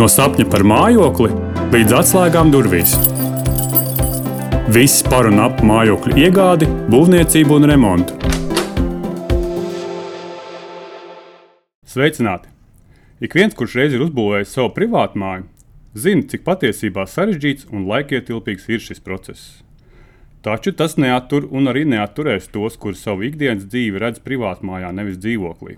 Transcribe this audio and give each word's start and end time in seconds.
No 0.00 0.06
sapņa 0.08 0.46
par 0.48 0.62
mājokli 0.64 1.26
līdz 1.74 1.92
atslēgām 1.98 2.48
durvīs. 2.48 2.94
Viss 4.72 5.02
par 5.04 5.26
un 5.28 5.42
ap 5.44 5.58
mājokļu 5.60 6.14
iegādi, 6.22 6.68
būvniecību 6.88 7.58
un 7.58 7.66
remontu. 7.68 8.16
Sveicināti! 11.84 12.48
Ik 13.20 13.36
viens, 13.36 13.52
kurš 13.52 13.76
reiz 13.76 13.98
ir 13.98 14.06
uzbūvējis 14.06 14.56
savu 14.56 14.72
privātu 14.78 15.20
māju, 15.20 15.44
zina, 15.92 16.24
cik 16.32 16.48
patiesībā 16.48 17.04
sarežģīts 17.04 17.68
un 17.68 17.84
laikietilpīgs 17.92 18.70
ir 18.72 18.80
šis 18.80 19.04
process. 19.04 19.60
Taču 20.40 20.72
tas 20.72 20.96
neatur 20.96 21.44
un 21.52 21.68
arī 21.68 21.84
neaturēs 21.84 22.48
tos, 22.48 22.80
kuri 22.80 22.96
savu 22.96 23.28
ikdienas 23.28 23.68
dzīvi 23.68 24.00
redz 24.00 24.24
privātmājā, 24.24 24.96
nevis 24.96 25.20
dzīvoklī. 25.20 25.76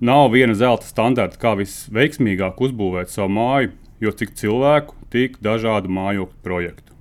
Nav 0.00 0.30
viena 0.32 0.54
zelta 0.56 0.86
standarta, 0.88 1.36
kā 1.36 1.52
visveiksmīgāk 1.58 2.60
uzbūvēt 2.64 3.10
savu 3.12 3.34
māju, 3.36 3.74
jo 4.00 4.12
cik 4.16 4.32
cilvēku, 4.38 4.94
tik 5.12 5.36
dažādu 5.44 5.92
mājokļu 5.92 6.40
projektu. 6.40 6.94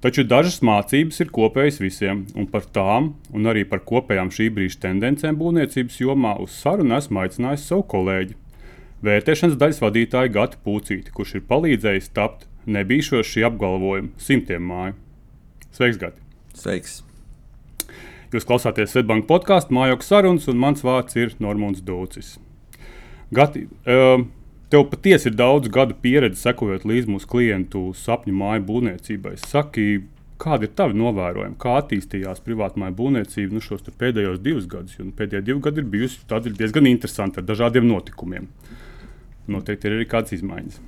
Taču 0.00 0.22
dažas 0.24 0.60
mācības 0.64 1.18
ir 1.20 1.28
kopējas 1.34 1.80
visiem, 1.82 2.22
un 2.38 2.46
par 2.48 2.64
tām, 2.72 3.10
un 3.34 3.50
arī 3.50 3.64
par 3.68 3.82
kopējām 3.84 4.30
šī 4.32 4.46
brīža 4.56 4.78
tendencēm 4.86 5.36
būvniecības 5.36 5.98
jomā 6.00 6.36
uz 6.40 6.54
sarunu 6.54 6.96
esmu 6.96 7.20
aicinājis 7.24 7.66
savu 7.68 7.84
kolēģi, 7.92 8.38
vērtēšanas 9.04 9.58
daļas 9.58 9.82
vadītāju 9.82 10.32
Gatu 10.38 10.62
Pūcīti, 10.64 11.12
kurš 11.12 11.34
ir 11.40 11.44
palīdzējis 11.50 12.08
tapt 12.16 12.46
nebīšos 12.70 13.34
šī 13.34 13.44
apgalvojuma 13.50 14.14
simtiem 14.22 14.64
māju. 14.70 14.96
Sveiks, 15.74 16.00
Gati! 16.00 16.24
Sveiks! 16.56 17.02
Jūs 18.28 18.44
klausāties 18.44 18.90
Svetbanka 18.92 19.24
podkāstu 19.30 19.72
Mājokļa 19.72 20.04
sarunas, 20.04 20.48
un 20.52 20.58
mans 20.60 20.82
vārds 20.84 21.16
ir 21.16 21.30
Normons 21.40 21.80
Dūcis. 21.80 22.34
Gati, 23.32 23.62
tev 24.68 24.84
patiesi 24.90 25.30
ir 25.30 25.38
daudz 25.38 25.70
gadu 25.72 25.96
pieredze 26.02 26.42
sekojot 26.42 26.84
līdzi 26.84 27.08
mūsu 27.14 27.30
klientu 27.30 27.86
sapņu 27.96 28.36
māju 28.36 28.66
būvniecībai. 28.68 29.32
Saki, 29.40 29.86
kādi 30.44 30.68
ir 30.68 30.76
tavi 30.76 31.00
novērojumi, 31.00 31.56
kā 31.62 31.78
attīstījās 31.80 32.44
privātmāju 32.44 32.98
būvniecība 33.00 33.56
nu, 33.56 33.64
šos 33.64 33.88
pēdējos 33.88 34.44
divus 34.44 34.68
gadus? 34.68 35.00
Jo 35.00 35.08
pēdējie 35.08 35.46
divi 35.48 35.64
gadi 35.64 35.80
ir 35.80 35.90
bijusi 35.96 36.52
diezgan 36.52 36.92
interesanti 36.92 37.40
ar 37.40 37.48
dažādiem 37.48 37.88
notikumiem. 37.88 38.52
Noteikti 39.48 39.88
ir 39.88 39.96
arī 39.96 40.04
kādas 40.04 40.36
izmaiņas. 40.36 40.82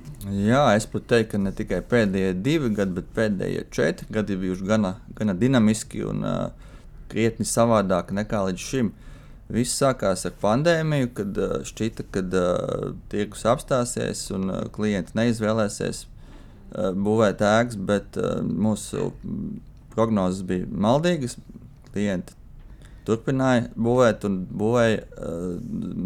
Jā, 0.45 0.67
es 0.77 0.85
pat 0.85 1.09
teiktu, 1.09 1.31
ka 1.33 1.41
ne 1.41 1.57
tikai 1.57 1.81
pēdējie 1.89 2.35
divi 2.45 2.69
gadi, 2.77 2.99
bet 2.99 3.15
pēdējie 3.17 3.69
četri 3.73 4.13
gadi 4.13 4.37
ir 4.37 4.43
bijuši 4.43 4.67
gana, 4.69 4.99
gana 5.17 5.33
dinamiski. 5.33 6.05
Un, 6.05 6.21
uh, 6.21 6.69
krietni 7.11 7.47
savādāk 7.47 8.13
nekā 8.15 8.45
līdz 8.47 8.67
šim. 8.71 8.91
Viss 9.51 9.75
sākās 9.81 10.23
ar 10.27 10.35
pandēmiju, 10.41 11.11
kad 11.17 11.39
uh, 11.41 11.57
šķita, 11.67 12.07
ka 12.13 12.23
uh, 12.23 12.91
tirgus 13.11 13.43
apstāsies 13.51 14.29
un 14.35 14.47
uh, 14.47 14.61
klienti 14.71 15.17
neizvēlēsies 15.19 16.05
uh, 16.05 16.91
būvēt 16.95 17.43
ēkas, 17.43 17.79
bet 17.89 18.19
uh, 18.19 18.39
mūsu 18.41 19.11
prognozes 19.91 20.45
bija 20.47 20.69
maldīgas. 20.71 21.35
Klienti 21.91 22.37
turpināja 23.03 23.67
būvēt 23.75 24.23
un 24.29 24.37
būvēja 24.47 25.01
uh, 25.03 25.51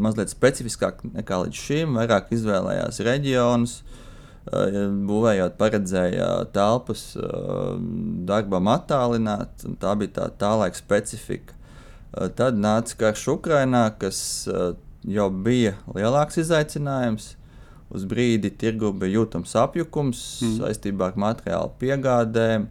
mazliet 0.06 0.34
specifiskāk 0.34 1.06
nekā 1.12 1.44
līdz 1.44 1.62
šim, 1.68 2.00
vairāk 2.00 2.34
izvēlējās 2.34 3.04
reģionus. 3.06 3.78
Uh, 3.84 4.02
būvējot, 4.46 5.56
paredzēja 5.58 6.30
telpas 6.54 7.16
darbam 8.30 8.70
attālināt, 8.70 9.66
un 9.66 9.78
tā 9.82 9.96
bija 9.98 10.14
tā, 10.20 10.28
tā 10.38 10.52
laika 10.60 10.78
specifika. 10.78 11.56
Tad 12.38 12.60
nāca 12.62 12.96
karš 13.00 13.26
Ukrainā, 13.34 13.90
kas 14.00 14.48
jau 15.04 15.30
bija 15.30 15.76
lielāks 15.96 16.40
izaicinājums. 16.44 17.34
Uz 17.96 18.06
brīdi 18.10 18.50
tirgu 18.50 18.90
bija 18.98 19.20
jūtams 19.20 19.54
apjukums 19.62 20.22
mm. 20.42 20.56
saistībā 20.62 21.12
ar 21.12 21.20
materiālu 21.22 21.74
piegādēm, 21.80 22.66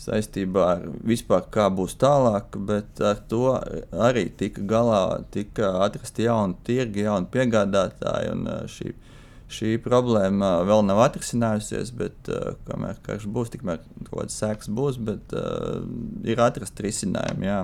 saistībā 0.00 0.68
ar 0.72 0.86
vispār 1.04 1.44
kā 1.52 1.68
būs 1.70 1.98
tālāk, 2.00 2.56
bet 2.68 3.00
ar 3.04 3.20
to 3.28 3.52
arī 4.06 4.24
tika 4.38 4.64
galā, 4.68 5.02
tika 5.34 5.74
atrasti 5.84 6.24
jauni 6.26 6.56
tirgi, 6.66 7.04
jauni 7.04 7.28
piegādātāji 7.34 8.32
un 8.32 8.48
šī 8.72 8.94
šī 9.54 9.76
problēma 9.84 10.56
vēl 10.66 10.82
nav 10.88 11.00
atrisinājusies, 11.06 11.92
bet 11.96 12.30
uh, 12.32 12.56
kamēr 12.68 12.98
karš 13.04 13.28
būs, 13.30 13.52
tikmēr 13.54 13.80
kaut 14.08 14.10
kādas 14.10 14.36
sekas 14.42 14.70
būs, 14.72 14.98
bet 14.98 15.34
uh, 15.38 15.80
ir 16.26 16.42
atrast 16.42 16.82
risinājumi. 16.84 17.48
Jā. 17.48 17.62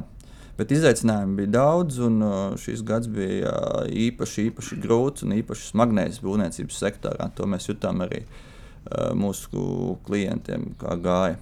Bet 0.60 0.74
izaicinājumu 0.76 1.38
bija 1.38 1.52
daudz, 1.54 2.00
un 2.04 2.20
uh, 2.20 2.38
šis 2.60 2.84
gads 2.86 3.08
bija 3.10 3.52
uh, 3.52 3.84
īpaši, 3.88 4.50
īpaši 4.50 4.80
grūts 4.82 5.24
un 5.24 5.36
īpaši 5.38 5.70
smagnējs 5.70 6.20
būvniecības 6.24 6.80
sektorā. 6.84 7.30
To 7.38 7.48
mēs 7.48 7.70
jutām 7.70 8.04
arī 8.04 8.24
uh, 8.26 9.12
mūsu 9.16 9.96
klientiem, 10.06 10.74
kā 10.80 10.98
gāja. 11.00 11.38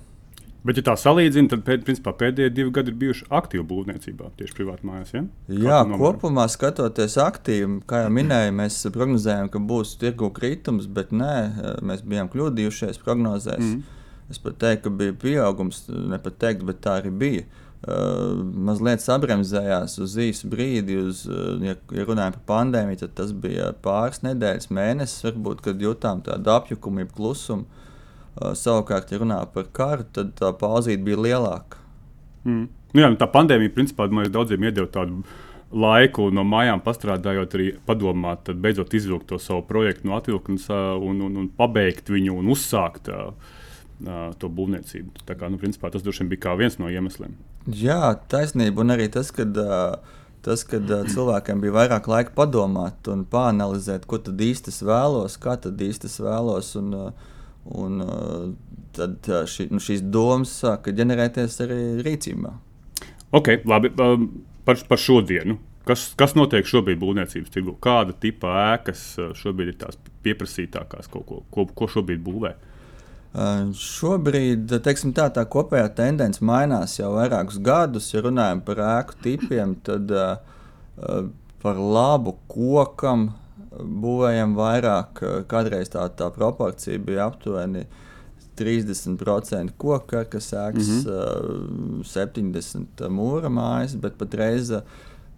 Bet, 0.66 0.80
ja 0.80 0.82
tā 0.88 0.94
salīdzina, 0.98 1.52
tad 1.52 1.62
pēd, 1.66 1.84
principā, 1.86 2.12
pēdējie 2.18 2.50
divi 2.50 2.72
gadi 2.74 2.90
ir 2.90 2.96
bijuši 2.98 3.28
aktīvi 3.38 3.62
būvniecībā, 3.70 4.32
tieši 4.40 4.56
privāti 4.56 4.88
mājās. 4.88 5.12
Ja? 5.14 5.22
Jā, 5.54 5.78
kopumā 6.00 6.48
skatoties 6.50 7.14
aktīvi, 7.22 7.78
kā 7.88 8.02
jau 8.02 8.10
minēju, 8.16 8.56
mēs 8.58 8.80
prognozējām, 8.94 9.52
ka 9.54 9.62
būs 9.70 9.94
tirgu 10.00 10.32
kritums, 10.34 10.90
bet 10.90 11.14
nē, 11.14 11.36
mēs 11.86 12.02
bijām 12.02 12.30
kļūdījušies 12.32 12.98
prognozēs. 13.04 13.62
Mm. 13.62 13.86
Es 14.28 14.42
pat 14.42 14.58
teiktu, 14.60 14.90
ka 14.90 14.98
bija 14.98 15.14
pieaugums, 15.22 15.86
ne 15.88 16.18
pat 16.20 16.36
teikt, 16.42 16.66
bet 16.68 16.82
tā 16.84 16.98
arī 17.00 17.14
bija. 17.22 17.46
Uh, 17.78 18.34
mazliet 18.66 18.98
sabremzējās 18.98 19.92
uz 20.02 20.16
īsu 20.18 20.48
brīdi, 20.50 20.96
uz, 20.98 21.20
uh, 21.30 21.52
ja, 21.62 21.76
ja 21.94 22.06
runājam 22.08 22.34
par 22.34 22.42
pandēmiju, 22.48 23.04
tad 23.04 23.12
tas 23.20 23.30
bija 23.30 23.68
pāris 23.84 24.24
nedēļas, 24.26 24.72
mēnesis, 24.74 25.22
varbūt, 25.28 25.62
kad 25.62 25.84
jutām 25.86 26.24
tādu 26.26 26.50
apjukumu, 26.56 27.06
klusumu. 27.14 27.77
Uh, 28.38 28.52
savukārt, 28.54 29.10
ja 29.10 29.18
runā 29.18 29.40
par 29.50 29.66
karu, 29.74 30.04
tad 30.14 30.36
tā 30.38 30.52
pauzīte 30.54 31.02
bija 31.02 31.18
lielāka. 31.18 31.80
Mm. 32.46 32.68
Nu 32.94 33.02
jā, 33.02 33.10
nu 33.10 33.18
tā 33.18 33.26
pandēmija 33.32 33.74
principā 33.74 34.06
man 34.14 34.28
daudziem 34.32 34.62
iedeva 34.68 34.86
tādu 34.94 35.24
laiku 35.74 36.28
no 36.32 36.44
mājām 36.48 36.80
pastrādājot, 36.84 37.56
arī 37.58 37.66
padomāt, 37.88 38.44
tad 38.46 38.60
beidzot 38.62 38.94
izvilkt 38.96 39.26
to 39.32 39.40
savu 39.42 39.64
projektu 39.68 40.08
no 40.08 40.16
atvilknes 40.16 40.68
uh, 40.70 40.94
un, 40.96 41.18
un, 41.26 41.34
un 41.42 41.48
pabeigt 41.58 42.08
viņu 42.08 42.38
un 42.40 42.52
uzsākt 42.54 43.10
uh, 43.12 43.32
to 44.38 44.48
būvniecību. 44.54 45.26
Tā 45.26 45.34
kā, 45.34 45.50
nu, 45.50 45.58
principā, 45.60 45.90
tas 45.92 46.04
droši 46.06 46.22
vien 46.22 46.30
bija 46.32 46.54
viens 46.56 46.78
no 46.78 46.88
iemesliem. 46.88 47.34
Jā, 47.74 48.14
taisnība. 48.30 48.84
Un 48.84 48.94
arī 48.94 49.08
tas, 49.12 49.32
ka 49.34 49.44
uh, 49.44 50.14
tas, 50.46 50.62
kad 50.68 50.86
uh, 50.86 51.02
cilvēkiem 51.10 51.64
bija 51.64 51.74
vairāk 51.74 52.06
laika 52.08 52.36
padomāt 52.38 53.10
un 53.10 53.26
pāranalizēt, 53.28 54.06
ko 54.08 54.22
tad 54.22 54.40
īsti 54.40 54.72
vēlos, 54.86 55.36
kā 55.42 55.58
tad 55.60 55.82
īsti 55.82 56.12
vēlos. 56.22 56.70
Un, 56.80 56.94
uh, 56.94 57.34
Un, 57.68 58.00
uh, 58.00 58.48
tad 58.96 59.28
uh, 59.28 59.44
ši, 59.48 59.68
nu, 59.72 59.80
šīs 59.82 60.04
domas 60.08 60.52
sāka 60.62 60.94
ģenerēties 60.96 61.58
arī 61.64 61.80
rīcībā. 62.06 62.52
Ok, 63.36 63.58
labi. 63.68 63.92
Um, 64.00 64.30
par, 64.64 64.80
par 64.88 65.00
šodienu. 65.00 65.58
Kas, 65.88 66.10
kas 66.20 66.34
notiek 66.36 66.66
šobrīd 66.68 67.00
būvniecības 67.00 67.52
tirgu? 67.52 67.74
Kāda 67.84 68.12
tipa 68.20 68.52
ēkas 68.74 69.04
uh, 69.20 69.30
šobrīd 69.36 69.72
ir 69.72 69.78
tās 69.80 70.00
pieprasītākās, 70.24 71.08
ko, 71.12 71.22
ko, 71.24 71.42
ko, 71.52 71.64
ko 71.76 71.88
šobrīd 71.92 72.20
būvē? 72.24 72.54
Uh, 73.28 73.68
šobrīd 73.76 74.72
teiksim, 74.84 75.12
tā, 75.16 75.28
tā 75.32 75.44
kopējā 75.48 75.88
tendence 75.96 76.44
mainās 76.44 76.96
jau 76.98 77.14
vairākus 77.16 77.60
gadus. 77.64 78.08
Ja 78.14 78.24
runājam 78.24 78.62
par 78.64 78.80
ēku 78.84 79.18
tipiem, 79.24 79.76
tad 79.84 80.12
uh, 80.12 80.40
uh, 80.96 81.28
par 81.62 81.80
labu 81.80 82.36
kokam 82.48 83.30
būvējam 83.78 84.54
vairāk. 84.58 85.22
Kādreiz 85.50 85.92
tā, 85.92 86.06
tā 86.18 86.30
proporcija 86.34 86.98
bija 86.98 87.28
aptuveni 87.28 87.86
30% 88.58 89.76
koka, 89.78 90.24
kas 90.24 90.52
sēks 90.52 90.88
mm 90.88 91.02
-hmm. 91.04 92.02
70% 92.04 93.08
mūra 93.08 93.50
mājas, 93.52 93.94
bet 93.96 94.18
patreiz 94.18 94.72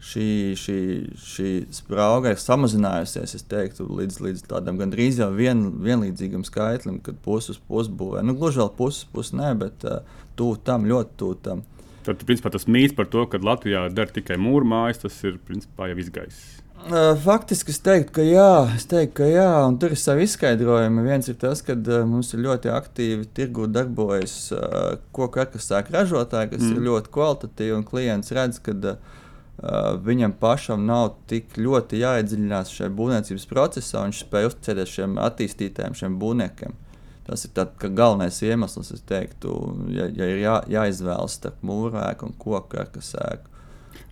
šī, 0.00 0.56
šī, 0.56 0.78
šī 1.20 1.50
sprauga 1.74 2.32
ir 2.32 2.40
samazinājusies 2.40 3.44
teiktu, 3.48 3.84
līdz, 3.98 4.20
līdz 4.24 4.46
tādam 4.48 4.78
gandrīz 4.80 5.20
jau 5.20 5.28
vien, 5.36 5.66
vienlīdzīgam 5.84 6.44
skaitlim, 6.44 7.00
kad 7.04 7.20
puses 7.24 7.60
pusbūvē. 7.68 8.22
Nu, 8.24 8.34
gluži 8.38 8.62
vēl 8.62 8.72
puses 8.76 9.04
puses, 9.12 9.34
nē, 9.36 9.52
bet 9.60 9.84
uh, 9.84 10.00
tuvu 10.36 10.56
tam, 10.64 10.88
ļoti 10.88 11.10
tuvu 11.20 11.34
tam. 11.44 11.62
Tad, 12.06 12.24
principā, 12.24 12.50
tas 12.50 12.64
mīts 12.64 12.96
par 12.96 13.10
to, 13.12 13.26
ka 13.28 13.42
Latvijā 13.44 13.84
der 13.92 14.08
tikai 14.08 14.40
mūra 14.40 14.64
mājas, 14.64 15.02
tas 15.04 15.20
ir 15.28 15.36
principā, 15.44 15.90
jau 15.90 16.00
izgājis. 16.00 16.40
Faktiski 17.24 17.74
es 17.74 17.78
teiktu, 17.84 18.12
ka 18.16 18.24
jā, 18.24 18.52
es 18.74 18.86
teiktu, 18.88 19.12
ka 19.20 19.26
jā, 19.28 19.48
un 19.68 19.76
tur 19.78 19.92
ir 19.92 20.00
savi 20.00 20.24
izskaidrojumi. 20.24 21.04
Viens 21.04 21.28
ir 21.28 21.36
tas, 21.38 21.60
ka 21.62 21.76
uh, 21.76 22.02
mums 22.08 22.32
ir 22.34 22.40
ļoti 22.46 22.72
aktīvi 22.72 23.28
tirgu 23.36 23.68
darbojas 23.70 24.36
uh, 24.56 24.96
koku 25.14 25.42
arkasēku 25.44 25.92
ražotāji, 25.94 26.54
kas 26.54 26.64
mm. 26.64 26.72
ir 26.74 26.86
ļoti 26.88 27.12
kvalitatīvi, 27.14 27.76
un 27.76 27.86
klients 27.86 28.32
redz, 28.36 28.62
ka 28.64 28.96
viņam 30.00 30.32
pašam 30.40 30.86
nav 30.88 31.18
tik 31.28 31.58
ļoti 31.60 31.98
jāiedziļinās 32.00 32.70
šajā 32.72 32.92
būvniecības 32.96 33.44
procesā, 33.50 34.00
un 34.00 34.08
viņš 34.08 34.22
spēj 34.24 34.46
uzticēties 34.48 34.94
šiem 34.94 35.18
attīstītājiem, 35.20 35.96
šiem 35.98 36.16
būvniekiem. 36.22 36.78
Tas 37.26 37.44
ir 37.44 37.52
tāds, 37.54 37.76
galvenais 37.94 38.40
iemesls, 38.42 38.88
es 38.96 39.04
teiktu, 39.06 39.52
ja, 39.92 40.08
ja 40.16 40.30
ir 40.32 40.40
jā, 40.40 40.56
jāizvēlas 40.78 41.36
starp 41.36 41.60
mūrēku 41.66 42.30
un 42.30 42.32
koku 42.40 42.80
arkasēku. 42.80 43.52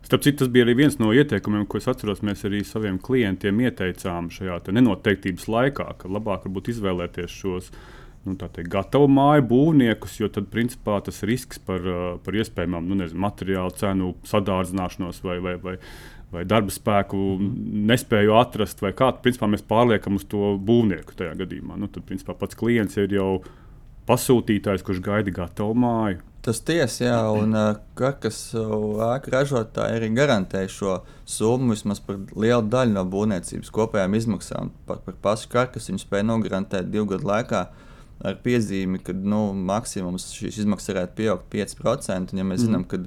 Starp 0.08 0.22
citu, 0.24 0.38
tas 0.40 0.48
bija 0.48 0.64
arī 0.64 0.72
viens 0.72 0.94
no 0.96 1.10
ieteikumiem, 1.12 1.66
ko 1.68 1.76
es 1.76 1.86
atceros. 1.90 2.22
Mēs 2.24 2.40
arī 2.48 2.62
saviem 2.64 2.96
klientiem 3.04 3.58
ieteicām 3.60 4.30
šajā 4.32 4.54
nenoteiktības 4.72 5.44
laikā, 5.52 5.84
ka 6.00 6.08
labāk 6.08 6.46
varbūt 6.46 6.70
izvēlēties 6.72 7.34
šos 7.42 7.68
nu, 8.24 8.38
teikt, 8.40 8.70
gatavu 8.72 9.04
māju 9.12 9.44
būvniekus, 9.50 10.14
jo 10.22 10.30
tad, 10.32 10.48
principā, 10.48 10.96
tas 11.04 11.20
risks 11.28 11.60
par, 11.60 11.84
par 12.24 12.40
iespējamām 12.40 12.88
nu, 12.88 12.96
nezinu, 13.02 13.20
materiālu 13.26 13.76
cenu 13.76 14.14
sadārdzināšanos 14.32 15.20
vai, 15.28 15.36
vai, 15.44 15.54
vai, 15.60 15.76
vai 16.32 16.48
darba 16.48 16.72
spēku 16.72 17.20
nespēju 17.92 18.32
atrast, 18.40 18.80
vai 18.80 18.94
kādu, 18.96 19.36
mēs 19.52 19.68
pārliekam 19.68 20.16
uz 20.16 20.24
to 20.24 20.54
būvnieku 20.56 21.20
tajā 21.20 21.36
gadījumā. 21.44 21.76
Nu, 21.76 21.92
tad, 21.92 22.08
principā, 22.08 22.32
pats 22.32 22.56
klients 22.56 22.96
ir 22.96 23.12
jau 23.20 23.42
pasūtītājs, 24.08 24.84
kurš 24.86 25.02
gaida 25.04 25.34
gatavu 25.34 25.76
māju. 25.78 26.22
Tas 26.48 26.62
tiesa, 26.64 27.02
jā, 27.02 27.16
un 27.34 27.52
kas 27.98 28.38
ēku 28.56 29.32
ražotāji 29.34 29.98
arī 29.98 30.08
garantē 30.16 30.62
šo 30.70 31.00
summu 31.28 31.74
vismaz 31.74 32.00
par 32.00 32.20
lielu 32.32 32.62
daļu 32.72 32.94
no 32.94 33.02
būvniecības 33.10 33.72
kopējām 33.74 34.14
izmaksām. 34.16 34.70
Par, 34.88 35.02
par 35.04 35.18
pašu 35.26 35.50
karkas 35.52 35.90
viņi 35.90 36.04
spēja 36.04 36.28
nogarantēt 36.30 36.88
divu 36.92 37.10
gadu 37.10 37.28
laikā 37.28 37.66
ar 38.24 38.38
piezīmi, 38.44 39.02
ka 39.04 39.12
nu, 39.12 39.50
maksimums 39.52 40.30
šīs 40.38 40.62
izmaksas 40.62 40.94
varētu 40.94 41.18
pieaugt 41.18 41.50
5%. 41.52 42.32
Un, 42.32 42.40
ja 42.40 42.46
mēs 42.46 42.62
mm. 42.62 42.70
zinām, 42.70 42.86
ka 42.88 43.02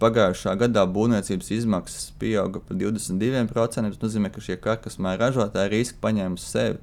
pagājušā 0.00 0.54
gadā 0.58 0.84
būvniecības 0.88 1.50
izmaksas 1.54 2.10
pieauga 2.18 2.60
par 2.64 2.76
22%, 2.80 3.92
tas 3.92 4.02
nozīmē, 4.02 4.32
ka 4.34 4.42
šie 4.42 4.56
karkas 4.60 4.98
māju 4.98 5.20
ražotāji 5.22 5.74
riski 5.76 6.00
paņēma 6.02 6.40
uz 6.40 6.46
sevi, 6.48 6.80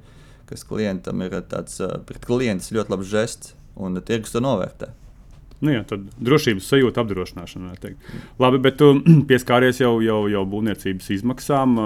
kas 0.48 0.66
klientam 0.68 1.24
ir 1.26 1.40
tāds 1.50 1.80
pret 2.08 2.24
klientus 2.26 2.72
ļoti 2.74 2.94
labs 2.94 3.10
žests, 3.10 3.56
un 3.76 3.98
tirgus 4.06 4.34
to 4.34 4.42
novērtē. 4.44 4.92
Nu, 5.64 5.72
jā, 5.72 5.80
tad 5.88 6.02
drošības 6.20 6.66
sajūta 6.68 7.00
apdrošināšana. 7.00 7.76
Labi, 8.42 8.58
bet 8.60 8.76
tu 8.80 8.90
pieskāries 9.30 9.80
jau, 9.80 9.94
jau, 10.04 10.18
jau 10.28 10.42
būvniecības 10.52 11.08
izmaksām. 11.16 11.78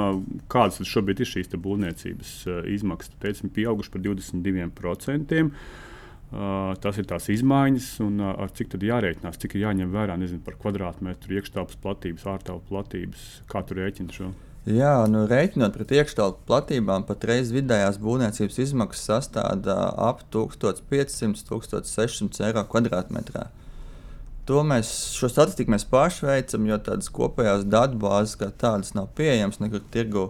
Kādas 0.50 0.82
šobrīd 0.90 1.22
ir 1.22 1.30
šīs 1.30 1.54
būvniecības 1.54 2.34
izmaksas? 2.74 3.14
Tu 3.14 3.22
teici, 3.22 3.52
pieauguši 3.60 3.94
par 3.94 4.04
22%. 4.08 5.46
Uh, 6.30 6.76
tas 6.78 6.94
ir 6.94 7.08
tās 7.10 7.24
izmaiņas, 7.34 7.86
un 8.04 8.20
uh, 8.22 8.36
ar 8.38 8.52
cik 8.54 8.68
tad 8.70 8.84
jārēķinās, 8.86 9.38
cik 9.42 9.56
ir 9.56 9.64
jāņem 9.64 9.88
vērā 9.90 10.14
nezinu, 10.14 10.38
par 10.46 10.54
kvadrātmetru, 10.62 11.34
iekštelpas 11.34 11.80
platības, 11.82 12.28
ārtelpas 12.30 12.68
platības. 12.68 13.24
Kā 13.50 13.64
tu 13.66 13.74
rēķini 13.74 14.14
šo? 14.14 14.28
Jā, 14.68 15.06
nu, 15.08 15.22
rēķinot 15.24 15.72
pret 15.72 15.88
iekštelpu 15.96 16.42
platībām, 16.48 17.04
patreiz 17.08 17.48
vidējās 17.54 17.96
būvniecības 18.02 18.58
izmaksas 18.66 19.06
sastāv 19.08 19.64
ap 19.96 20.20
1500-1600 20.34 22.44
eiro 22.50 22.62
kvadrātmetrā. 22.68 23.44
To 24.50 24.58
mēs, 24.66 25.14
šo 25.16 25.28
statistiku 25.30 25.70
mēs 25.72 25.86
paši 25.88 26.26
veicam, 26.26 26.66
jo 26.68 26.76
tādas 26.82 27.08
kopējās 27.14 27.64
datubāzes 27.70 28.36
kā 28.40 28.48
tādas 28.50 28.94
nav 28.96 29.06
pieejamas 29.16 29.60
nekur 29.62 29.80
tirgu. 29.94 30.24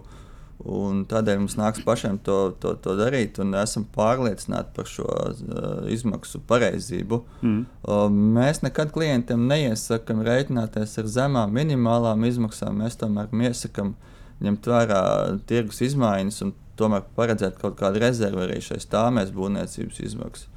Un 0.61 1.07
tādēļ 1.09 1.39
mums 1.41 1.57
nāks 1.57 1.81
pašiem 1.87 2.19
to, 2.21 2.53
to, 2.61 2.75
to 2.85 2.93
darīt, 2.99 3.39
un 3.41 3.57
esam 3.57 3.87
pārliecināti 3.95 4.75
par 4.77 4.87
šo 4.93 5.07
uh, 5.09 5.89
izmaksu 5.89 6.37
pareizību. 6.51 7.23
Mm. 7.41 7.63
Uh, 7.81 8.13
mēs 8.13 8.61
nekad 8.61 8.93
klientiem 8.93 9.49
neiesakām 9.49 10.21
rēķināties 10.27 10.99
ar 11.01 11.09
zemām 11.09 11.49
minimālām 11.57 12.29
izmaksām. 12.29 12.77
Mēs 12.85 13.01
tomēr 13.01 13.33
iesakām 13.49 13.97
ņemt 14.45 14.71
vērā 14.73 15.03
tirgus 15.49 15.83
izmaiņas 15.85 16.41
un 16.47 16.55
tomēr 16.81 17.05
paredzēt 17.17 17.61
kaut 17.61 17.77
kādu 17.81 18.01
rezervi 18.01 18.47
arī 18.47 18.63
šai 18.65 18.81
stāvēs 18.81 19.35
būvniecības 19.37 20.01
izmaksas. 20.07 20.49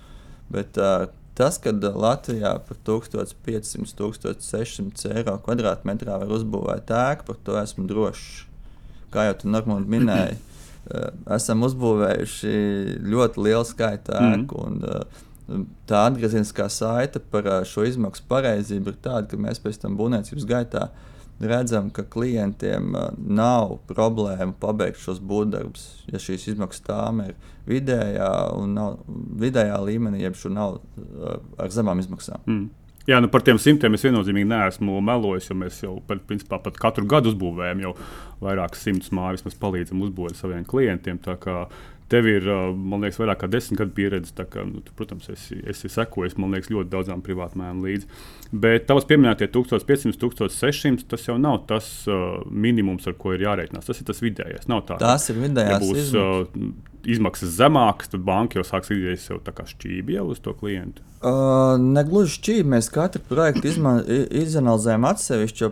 Bet 0.53 0.79
uh, 0.79 1.09
Tas, 1.33 1.55
ka 1.57 1.71
Latvijā 1.73 2.61
par 2.67 2.77
1500-1600 2.85 5.15
eiro 5.17 5.33
kvadrātmetrā 5.41 6.19
var 6.21 6.29
uzbūvēt 6.35 6.91
ēku, 6.93 7.25
par 7.31 7.37
to 7.45 7.53
esmu 7.57 7.87
drošs. 7.89 8.45
Kā 9.13 9.21
jau 9.29 9.35
tu 9.41 9.45
normāli 9.49 9.87
minēji, 9.95 10.35
eh, 10.93 11.09
esam 11.33 11.65
uzbūvējuši 11.65 12.53
ļoti 13.15 13.37
lielu 13.47 13.65
skaitu 13.65 14.09
ēku. 14.19 14.55
Mm. 14.61 14.65
Un, 14.67 14.73
eh, 14.85 15.01
tā 15.89 15.99
atgriezeniskā 16.11 16.67
saite 16.69 17.17
par 17.33 17.43
eh, 17.49 17.65
šo 17.65 17.81
izmaksu 17.89 18.21
pareizību 18.29 18.85
ir 18.93 18.97
tāda, 19.01 19.25
ka 19.31 19.35
mēs 19.41 19.57
pēc 19.63 19.75
tam 19.81 19.97
būvniecības 19.97 20.45
gaitā 20.53 20.83
uh, 20.85 20.93
redzam, 21.41 21.89
ka 21.93 22.05
klientiem 22.09 22.93
uh, 22.95 23.09
nav 23.17 23.77
problēmu 23.89 24.55
pabeigt 24.61 25.01
šos 25.01 25.21
būvdarbus, 25.23 25.87
ja 26.11 26.21
šīs 26.21 26.53
izmaksas 26.53 26.85
tām 26.85 27.23
ir 27.25 27.33
vidējā 27.69 28.29
nav, 28.71 29.01
vidējā 29.41 29.81
līmenī, 29.87 30.23
jeb 30.23 30.37
šur 30.39 30.55
nav 30.55 30.79
uh, 30.79 31.35
ar 31.57 31.73
zemām 31.73 32.03
izmaksām. 32.03 32.45
Mm. 32.45 32.71
Jā, 33.03 33.17
nu 33.19 33.27
par 33.27 33.43
tiem 33.43 33.57
simtiem 33.59 33.97
es 33.97 34.03
viennozīmīgi 34.05 34.47
neesmu 34.47 35.01
melojis, 35.03 35.49
jo 35.49 35.57
mēs 35.59 35.81
jau 35.83 35.97
par, 36.07 36.21
principā, 36.23 36.55
pat 36.63 36.77
katru 36.79 37.03
gadu 37.11 37.33
uzbūvējam 37.33 37.81
jau 37.83 37.91
vairākas 38.39 38.85
simtus 38.85 39.11
mājas, 39.11 39.43
mēs 39.43 39.59
palīdzam 39.59 40.05
uzbūvēt 40.05 40.39
saviem 40.39 40.63
klientiem. 40.63 41.19
Tev 42.13 42.27
ir, 42.29 42.45
man 42.77 43.01
liekas, 43.01 43.17
vairāk 43.17 43.39
kā 43.41 43.49
desmit 43.49 43.79
gadu 43.81 43.95
pieredze. 43.97 44.35
Kā, 44.37 44.65
nu, 44.69 44.83
tu, 44.85 44.93
protams, 44.97 45.31
esi, 45.33 45.57
esi 45.69 45.89
sekojis 45.89 46.37
liekas, 46.37 46.69
ļoti 46.69 46.91
daudzām 46.91 47.23
privātmājām 47.25 47.81
līdzi. 47.81 48.09
Bet 48.53 48.85
tavs 48.89 49.07
pieminētie 49.09 49.47
1500, 49.49 50.13
1600, 50.21 51.07
tas 51.09 51.25
jau 51.25 51.39
nav 51.41 51.63
tas 51.69 51.89
uh, 52.05 52.43
minimums, 52.49 53.07
ar 53.09 53.17
ko 53.17 53.33
ir 53.33 53.47
jārēķinās. 53.47 53.89
Tas 53.89 54.01
ir 54.01 54.09
tas 54.11 54.21
vidējais. 54.21 54.69
Tā, 54.69 54.99
tas 55.01 55.29
ir 55.33 55.41
vidējais. 55.41 55.73
Ja 55.73 55.81
būs 55.81 56.03
izmaksas. 56.03 56.53
Uh, 56.53 56.91
izmaksas 57.03 57.55
zemākas, 57.57 58.11
tad 58.13 58.23
banka 58.27 58.59
jau 58.59 58.67
sāks 58.67 58.93
idejas 58.93 59.25
jau 59.27 59.39
tā 59.43 59.51
kā 59.55 59.65
šķīvi 59.67 60.15
jau 60.15 60.27
uz 60.31 60.39
to 60.43 60.53
klientu. 60.59 61.03
Uh, 61.23 61.75
negluži 61.81 62.37
šķīvi. 62.37 62.67
Mēs 62.75 62.89
katru 62.93 63.23
projektu 63.27 63.71
izanalizējam 63.73 65.09
atsevišķi 65.09 65.71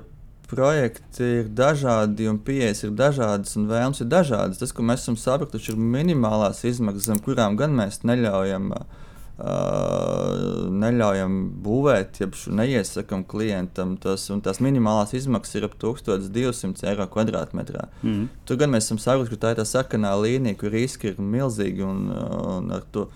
projekti 0.52 1.28
ir 1.40 1.52
dažādi, 1.56 2.28
un 2.30 2.40
pieejas 2.44 2.84
ir 2.84 2.96
dažādas, 2.98 3.56
un 3.60 3.70
vēlmes 3.72 4.04
ir 4.04 4.10
dažādas. 4.12 4.60
Tas, 4.60 4.74
ko 4.76 4.84
mēs 4.86 5.06
esam 5.06 5.18
sapratuši, 5.20 5.74
ir 5.74 5.86
minimālās 5.96 6.66
izmaksas, 6.68 7.08
zem 7.08 7.22
kurām 7.24 7.56
gan 7.60 7.78
mēs 7.78 8.04
neļaujam. 8.08 8.74
Uh, 8.76 9.00
neļaujam 9.42 11.38
būvēt, 11.66 12.20
ja 12.22 12.28
neiesakām 12.60 13.24
klientam. 13.26 13.96
Tas, 13.98 14.28
tās 14.46 14.60
minimālās 14.62 15.16
izmaksas 15.18 15.58
ir 15.58 15.66
ap 15.66 15.78
1200 15.82 16.86
eiro 16.92 17.08
kvadrātmetrā. 17.10 17.88
Mm. 18.04 18.28
Tur 18.46 18.60
gan 18.62 18.70
mēs 18.76 18.86
esam 18.86 19.00
sapratuši, 19.02 19.34
ka 19.34 19.42
tā 19.42 19.54
ir 19.56 19.62
tā 19.64 19.66
sarkanā 19.66 20.12
līnija, 20.20 20.60
kur 20.62 20.76
riski 20.76 21.10
ir 21.10 21.24
milzīgi. 21.24 21.82
Un, 21.88 22.12
un 22.12 22.70
to, 22.94 23.08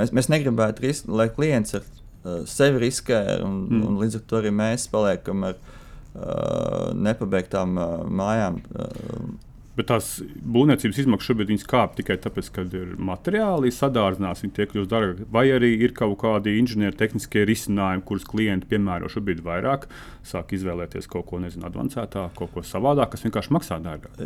mēs, 0.00 0.10
mēs 0.10 0.32
negribētu, 0.32 0.82
ris, 0.88 1.04
lai 1.06 1.28
klients 1.30 1.78
ar 1.78 1.86
uh, 1.86 2.42
sevi 2.50 2.82
riskē, 2.88 3.22
un, 3.44 3.62
mm. 3.68 3.86
un 3.86 4.02
līdz 4.02 4.18
ar 4.18 4.26
to 4.26 4.42
arī 4.42 4.54
mēs 4.64 4.88
paliekam 4.90 5.46
ar 5.46 5.60
viņa 5.60 5.70
Uh, 5.72 5.78
nepabeigtām 6.14 7.78
uh, 7.80 8.04
mājām. 8.08 8.60
Uh, 8.74 9.32
Bet 9.72 9.86
tās 9.88 10.18
būvniecības 10.52 10.98
izmaksas 11.00 11.30
šobrīd 11.30 11.62
kāp 11.64 11.94
tikai 11.96 12.18
tāpēc, 12.20 12.48
ka 12.52 12.64
ir 12.76 12.90
materiāli 13.00 13.70
sadārdzinās, 13.72 14.42
viņi 14.44 14.54
tiek 14.58 14.68
kļūst 14.68 14.90
dārgāki. 14.90 15.28
Vai 15.32 15.46
arī 15.54 15.70
ir 15.86 15.94
kaut 15.96 16.18
kādi 16.20 16.58
inženiertehniskie 16.60 17.46
risinājumi, 17.48 18.04
kurus 18.04 18.26
klienti 18.28 18.68
piemēro 18.68 19.08
šobrīd 19.12 19.40
vairāk, 19.46 19.86
sāk 20.28 20.52
izvēlēties 20.58 21.08
kaut 21.08 21.24
ko 21.30 21.40
nezinu, 21.40 21.64
advancētāk, 21.70 22.34
kaut 22.36 22.52
ko 22.52 22.64
savādāk, 22.68 23.14
kas 23.14 23.24
vienkārši 23.24 23.54
maksā 23.56 23.78
dārgāk. 23.80 24.20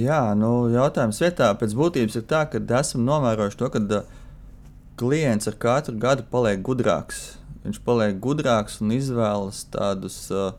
Jā, 0.00 0.22
nu, 0.40 0.52
jautājums 0.72 1.20
vietā 1.20 1.50
pēc 1.60 1.74
būtības 1.76 2.16
ir 2.16 2.24
tā, 2.30 2.46
ka 2.48 2.62
esam 2.80 3.04
novērojuši 3.04 3.60
to, 3.60 3.68
ka 3.74 4.00
klients 4.96 5.52
ar 5.52 5.58
katru 5.60 5.98
gadu 6.00 6.24
paliek 6.32 6.64
gudrāks. 6.64 7.34
Viņš 7.66 7.82
paliek 7.84 8.16
gudrāks 8.16 8.80
un 8.80 8.96
izvēlas 8.96 9.66
tādus. 9.76 10.22
Uh, 10.32 10.54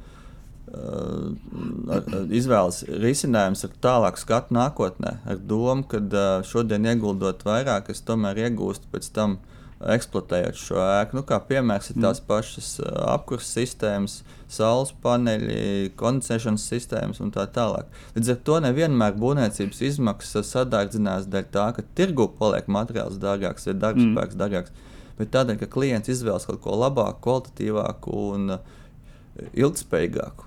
izvēles 2.35 2.81
risinājums 3.01 3.63
ir 3.63 3.75
tālāk 3.83 4.17
skatu 4.19 4.55
nākotnē, 4.57 5.19
ar 5.25 5.37
domu, 5.39 5.85
ka 5.87 6.01
šodien 6.43 6.87
ieguldot 6.91 7.45
vairāk, 7.47 7.91
es 7.93 8.03
tomēr 8.03 8.47
iegūstu 8.47 8.91
pēc 8.91 9.13
tam. 9.15 9.39
Eksploatējot 9.77 10.57
šo 10.57 10.79
ēku, 10.81 11.19
nu, 11.19 11.21
kā 11.21 11.37
piemērs 11.45 11.91
ir 11.91 11.99
tās 12.01 12.17
mm. 12.17 12.25
pašas 12.25 12.69
apkurses 13.11 13.51
sistēmas, 13.53 14.15
saules 14.49 14.89
paneļi, 15.03 15.91
kondicionēšanas 15.99 16.65
sistēmas 16.71 17.21
un 17.21 17.29
tā 17.35 17.45
tālāk. 17.53 17.85
Līdz 18.15 18.31
ar 18.33 18.39
to 18.49 18.57
nevienmēr 18.65 19.13
būvniecības 19.21 19.83
izmaksas 19.91 20.49
sadārdzinās 20.55 21.29
dēļ 21.29 21.45
tā, 21.53 21.67
ka 21.77 21.85
tirgu 21.93 22.25
paliek 22.39 22.65
materiāls 22.73 23.21
dārgāks 23.21 23.69
vai 23.69 23.77
darbspēks 23.83 24.33
mm. 24.33 24.41
dārgāks, 24.41 24.73
bet 25.21 25.33
tādēļ, 25.37 25.61
ka 25.61 25.69
klients 25.77 26.09
izvēlas 26.09 26.49
kaut 26.49 26.63
ko 26.65 26.73
labāku, 26.81 27.21
kvalitatīvāku 27.29 28.17
un 28.33 28.57
ilgspējīgāku. 29.53 30.46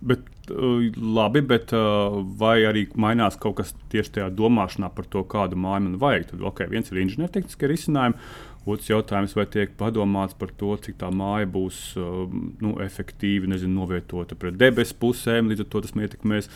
Bet, 0.00 0.20
uh, 0.48 0.80
labi, 0.96 1.42
bet 1.44 1.74
uh, 1.76 2.20
vai 2.40 2.62
arī 2.64 2.86
mainās 2.96 3.36
kaut 3.40 3.58
kas 3.58 3.74
tieši 3.92 4.14
tajā 4.14 4.28
domāšanā 4.32 4.88
par 4.96 5.08
to, 5.12 5.24
kādu 5.28 5.58
māju 5.60 5.84
man 5.86 5.98
vajag? 6.00 6.30
Tad, 6.30 6.44
okay, 6.48 6.70
viens 6.72 6.88
ir 6.88 7.02
inženiertehniskie 7.02 7.68
risinājumi, 7.68 8.16
otrs 8.64 8.88
jautājums, 8.88 9.36
vai 9.36 9.44
tiek 9.52 9.74
padomāts 9.76 10.36
par 10.40 10.54
to, 10.56 10.72
cik 10.80 10.96
tā 11.02 11.12
māja 11.12 11.50
būs 11.52 11.82
uh, 12.00 12.24
nu, 12.64 12.74
efektīvi 12.80 13.52
nezinu, 13.52 13.76
novietota 13.82 14.38
pret 14.40 14.56
debesu 14.60 14.96
pusēm, 15.00 15.52
līdz 15.52 15.66
ar 15.66 15.70
to 15.74 15.84
tas 15.84 15.96
ietekmēs 15.96 16.48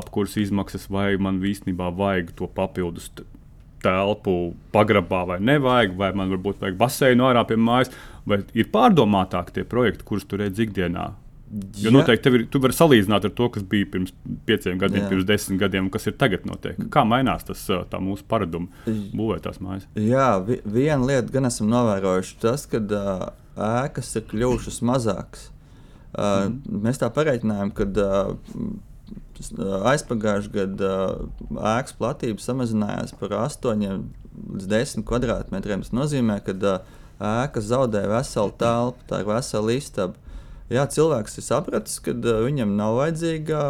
apkurses 0.00 0.48
izmaksas, 0.48 0.90
vai 0.90 1.14
man 1.22 1.38
īstenībā 1.46 1.92
vajag 1.94 2.34
to 2.38 2.50
papildus 2.50 3.10
telpu 3.80 4.56
pagrabā 4.74 5.24
vai 5.30 5.40
nevajag, 5.40 5.94
vai 5.96 6.10
man 6.18 6.34
varbūt 6.34 6.58
vajag 6.60 6.78
baseinu 6.80 7.30
ārā 7.30 7.46
pie 7.48 7.56
mājas, 7.56 7.94
vai 8.28 8.42
ir 8.50 8.68
pārdomātāki 8.74 9.60
tie 9.60 9.68
projekti, 9.68 10.06
kurus 10.10 10.26
tur 10.28 10.42
redz 10.42 10.60
ikdienā 10.60 11.12
Jo 11.82 11.90
noteikti 11.90 12.22
tev 12.22 12.36
ir, 12.36 12.42
tu 12.46 12.60
vari 12.62 12.74
salīdzināt 12.76 13.24
ar 13.26 13.32
to, 13.34 13.48
kas 13.50 13.64
bija 13.66 13.88
pirms 13.90 14.12
pieciem 14.46 14.78
gadiem, 14.78 15.02
Jā. 15.02 15.08
pirms 15.10 15.26
desmit 15.26 15.58
gadiem, 15.58 15.88
un 15.88 15.94
kas 15.94 16.06
ir 16.06 16.14
tagad 16.20 16.44
notiek. 16.46 16.76
Kā 16.94 17.02
mainās 17.08 17.42
tas 17.48 17.64
mūsu 17.98 18.22
paraduma 18.30 18.70
būvēt 18.86 19.42
tās 19.48 19.58
mājas? 19.62 19.88
Jā, 19.98 20.36
vi, 20.46 20.60
viena 20.62 21.02
lieta 21.08 21.34
gan 21.34 21.50
esam 21.50 21.66
novērojuši, 21.72 22.36
tas, 22.44 22.68
ka 22.70 22.78
uh, 22.78 23.24
ēkas 23.82 24.12
ir 24.20 24.28
kļuvušas 24.30 24.78
mazākas. 24.86 25.48
Uh, 26.10 26.46
mm. 26.52 26.78
Mēs 26.86 27.02
tā 27.02 27.10
pareiķinājām, 27.18 27.74
ka 27.74 27.88
uh, 27.98 28.32
aizpagājušajā 29.90 30.54
gadā 30.54 30.94
uh, 31.10 31.60
ēkas 31.74 31.98
platība 31.98 32.46
samazinājās 32.46 33.14
par 33.18 33.34
8 33.42 33.84
līdz 34.54 34.70
10 34.70 35.06
kvadrātmetriem. 35.08 35.82
Tas 35.82 35.94
nozīmē, 35.98 36.38
ka 36.46 36.54
uh, 36.54 36.98
ēka 37.20 37.62
zaudē 37.64 38.06
veselu 38.10 38.54
telpu, 38.60 39.06
tā 39.10 39.24
ir 39.24 39.30
vesela 39.34 39.74
istaba. 39.74 40.29
Jā, 40.70 40.84
cilvēks 40.86 41.34
ir 41.40 41.42
sapratis, 41.42 41.98
ka 42.04 42.14
uh, 42.14 42.44
viņam 42.46 42.76
nav 42.78 42.94
vajadzīga 43.00 43.60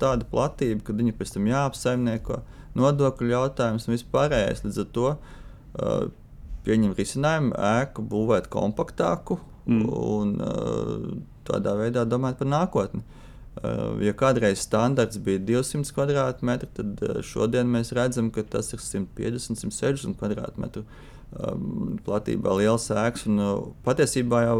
tāda 0.00 0.26
platība, 0.28 0.82
kad 0.84 1.00
viņu 1.00 1.16
pēc 1.16 1.32
tam 1.32 1.48
jāapsaimnieko, 1.48 2.42
nodokļu 2.76 3.32
jautājums 3.32 3.88
un 3.88 3.94
viss 3.94 4.08
pārējais. 4.12 4.60
Līdz 4.66 4.80
ar 4.82 4.90
to 4.98 5.06
uh, 5.14 6.08
pieņem 6.66 6.92
risinājumu 6.98 7.54
ēku 7.56 8.04
būvēt 8.10 8.50
kompaktāku 8.52 9.38
mm. 9.64 9.86
un 9.86 10.34
uh, 10.44 11.06
tādā 11.48 11.76
veidā 11.80 12.04
domāt 12.04 12.36
par 12.40 12.52
nākotni. 12.52 13.00
Uh, 13.56 13.96
ja 14.04 14.12
kādreiz 14.12 14.60
standarts 14.60 15.16
bija 15.24 15.40
200 15.40 15.88
km2, 15.96 16.70
tad 16.76 17.04
šodien 17.24 17.70
mēs 17.72 17.94
redzam, 17.96 18.28
ka 18.34 18.44
tas 18.44 18.74
ir 18.76 18.84
150, 18.84 19.56
160 19.64 20.20
km2 20.20 20.84
um, 20.84 21.96
platībā 22.04 22.58
liels 22.60 22.90
ēks. 22.92 23.24
Un, 23.30 23.40
patiesībā 23.86 24.44
jau 24.50 24.58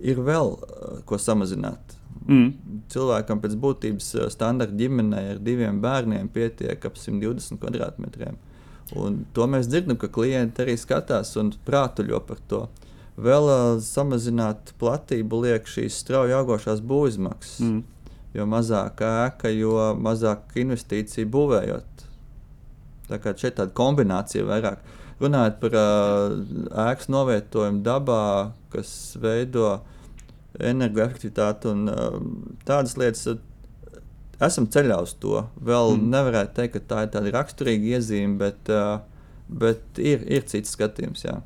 ir 0.00 0.20
vēl 0.24 0.56
uh, 0.56 0.98
ko 1.08 1.18
samazināt. 1.20 1.96
Mm. 2.26 2.50
Cilvēkam 2.90 3.40
pēc 3.42 3.54
būtības 3.62 4.08
uh, 4.18 4.26
standarta 4.32 4.76
ģimenei 4.76 5.34
ar 5.34 5.42
diviem 5.42 5.78
bērniem 5.82 6.28
pietiek 6.32 6.84
ap 6.88 6.98
120 6.98 7.60
km2. 7.62 8.32
Un 8.98 9.24
to 9.34 9.46
mēs 9.50 9.70
dzirdam, 9.70 9.98
ka 9.98 10.10
klienti 10.12 10.62
arī 10.62 10.76
skatās 10.78 11.34
un 11.40 11.52
prātuļo 11.66 12.20
par 12.26 12.42
to. 12.50 12.62
Vēl 13.16 13.50
uh, 13.50 13.66
samazināt 13.82 14.74
platību 14.80 15.42
liek 15.46 15.70
šīs 15.70 16.02
strauji 16.02 16.36
augošās 16.36 16.82
būvizmaksas. 16.84 17.62
Mm. 17.64 17.84
Jo 18.36 18.44
mazāk 18.50 19.00
ēka, 19.00 19.48
jo 19.54 19.94
mazāk 19.96 20.58
investīciju 20.60 21.30
būvējot. 21.32 22.04
Tā 23.06 23.18
kā 23.22 23.32
šeit 23.38 23.56
tāda 23.56 23.72
kombinācija 23.76 24.44
vairāk. 24.44 24.82
Runājot 25.22 25.60
par 25.62 25.76
uh, 25.80 26.34
ēkas 26.90 27.08
novietojumu 27.08 27.80
dabā, 27.86 28.22
kas 28.76 28.90
veido 29.20 29.80
energoefektivitāti 30.56 31.70
un 31.72 31.90
uh, 31.92 32.16
tādas 32.68 32.96
lietas, 33.00 33.38
esam 34.42 34.68
ceļā 34.72 34.98
uz 35.04 35.14
to. 35.20 35.42
Vēl 35.64 35.96
mm. 35.96 36.08
nevarētu 36.14 36.56
teikt, 36.60 36.76
ka 36.76 36.92
tā 36.92 37.04
ir 37.04 37.12
tāda 37.16 37.32
raksturīga 37.36 37.96
iezīme, 37.96 38.38
bet, 38.40 38.72
uh, 38.72 39.00
bet 39.48 40.00
ir, 40.00 40.24
ir 40.28 40.46
cits 40.48 40.76
skatījums. 40.76 41.26
Jā. 41.28 41.40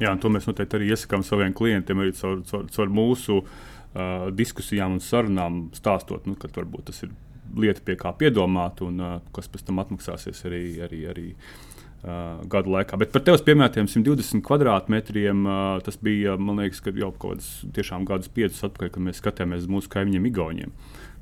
Jā, 0.00 0.14
un 0.14 0.22
to 0.22 0.30
mēs 0.32 0.48
noteikti 0.48 0.78
arī 0.78 0.92
iesakām 0.94 1.22
saviem 1.26 1.52
klientiem, 1.54 2.00
arī 2.02 2.14
caur, 2.18 2.40
caur, 2.48 2.64
caur 2.74 2.94
mūsu 2.94 3.42
uh, 3.42 4.30
diskusijām 4.34 4.96
un 4.96 5.04
sarunām, 5.04 5.66
stāstot, 5.76 6.26
nu, 6.26 6.38
ka 6.40 6.50
varbūt 6.54 6.88
tas 6.90 7.04
ir 7.06 7.12
lieta, 7.58 7.84
pie 7.84 7.98
kā 8.00 8.14
piedomāt, 8.16 8.80
un 8.86 9.02
uh, 9.02 9.18
kas 9.36 9.50
pēc 9.52 9.68
tam 9.68 9.82
atmaksāsies 9.84 10.46
arī. 10.48 10.64
arī, 10.86 11.04
arī 11.12 11.28
Uh, 11.32 11.72
gadu 12.02 12.72
laikā. 12.74 12.98
Bet 12.98 13.12
par 13.14 13.22
tevis 13.22 13.44
pieminētiem 13.46 13.86
120 13.86 14.42
kvadrātmetriem 14.46 15.46
uh, 15.46 15.78
tas 15.86 15.98
bija, 16.02 16.34
man 16.40 16.58
liekas, 16.58 16.82
jau 16.82 17.12
kaut 17.12 17.38
kādus 17.38 17.52
tiešām 17.76 18.06
gadus 18.08 18.32
piecus 18.32 18.64
atpakaļ, 18.66 18.90
kad 18.96 19.06
mēs 19.06 19.22
skatījāmies 19.22 19.62
uz 19.62 19.70
mūsu 19.70 19.92
kaimiņiem, 19.92 20.26
Igauniem, 20.32 20.72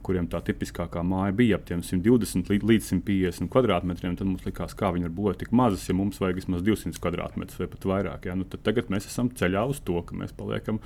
kuriem 0.06 0.30
tā 0.32 0.40
tipiskākā 0.46 1.02
māja 1.04 1.34
bija 1.37 1.58
ap 1.60 1.68
120 1.68 2.49
līdz, 2.49 2.64
līdz 2.70 2.88
150 2.94 3.52
kvadrātmetriem. 3.52 4.14
Tad 4.16 4.30
mums 4.30 4.46
likās, 4.49 4.72
kā 4.78 4.92
viņi 4.96 5.10
var 5.10 5.16
būt 5.18 5.42
tik 5.42 5.52
mazas, 5.52 5.84
ja 5.90 5.96
mums 5.99 6.22
vajag 6.22 6.40
vismaz 6.40 6.64
200 6.64 7.02
kvadrātmetrus 7.04 7.60
vai 7.60 7.68
pat 7.75 7.84
vairāk. 7.92 8.30
Ja? 8.30 8.38
Nu, 8.40 8.49
tagad 8.49 8.88
mēs 8.92 9.10
esam 9.10 9.28
ceļā 9.37 9.66
uz 9.68 9.82
to, 9.84 10.00
ka 10.00 10.16
mēs 10.16 10.32
paliekam 10.37 10.80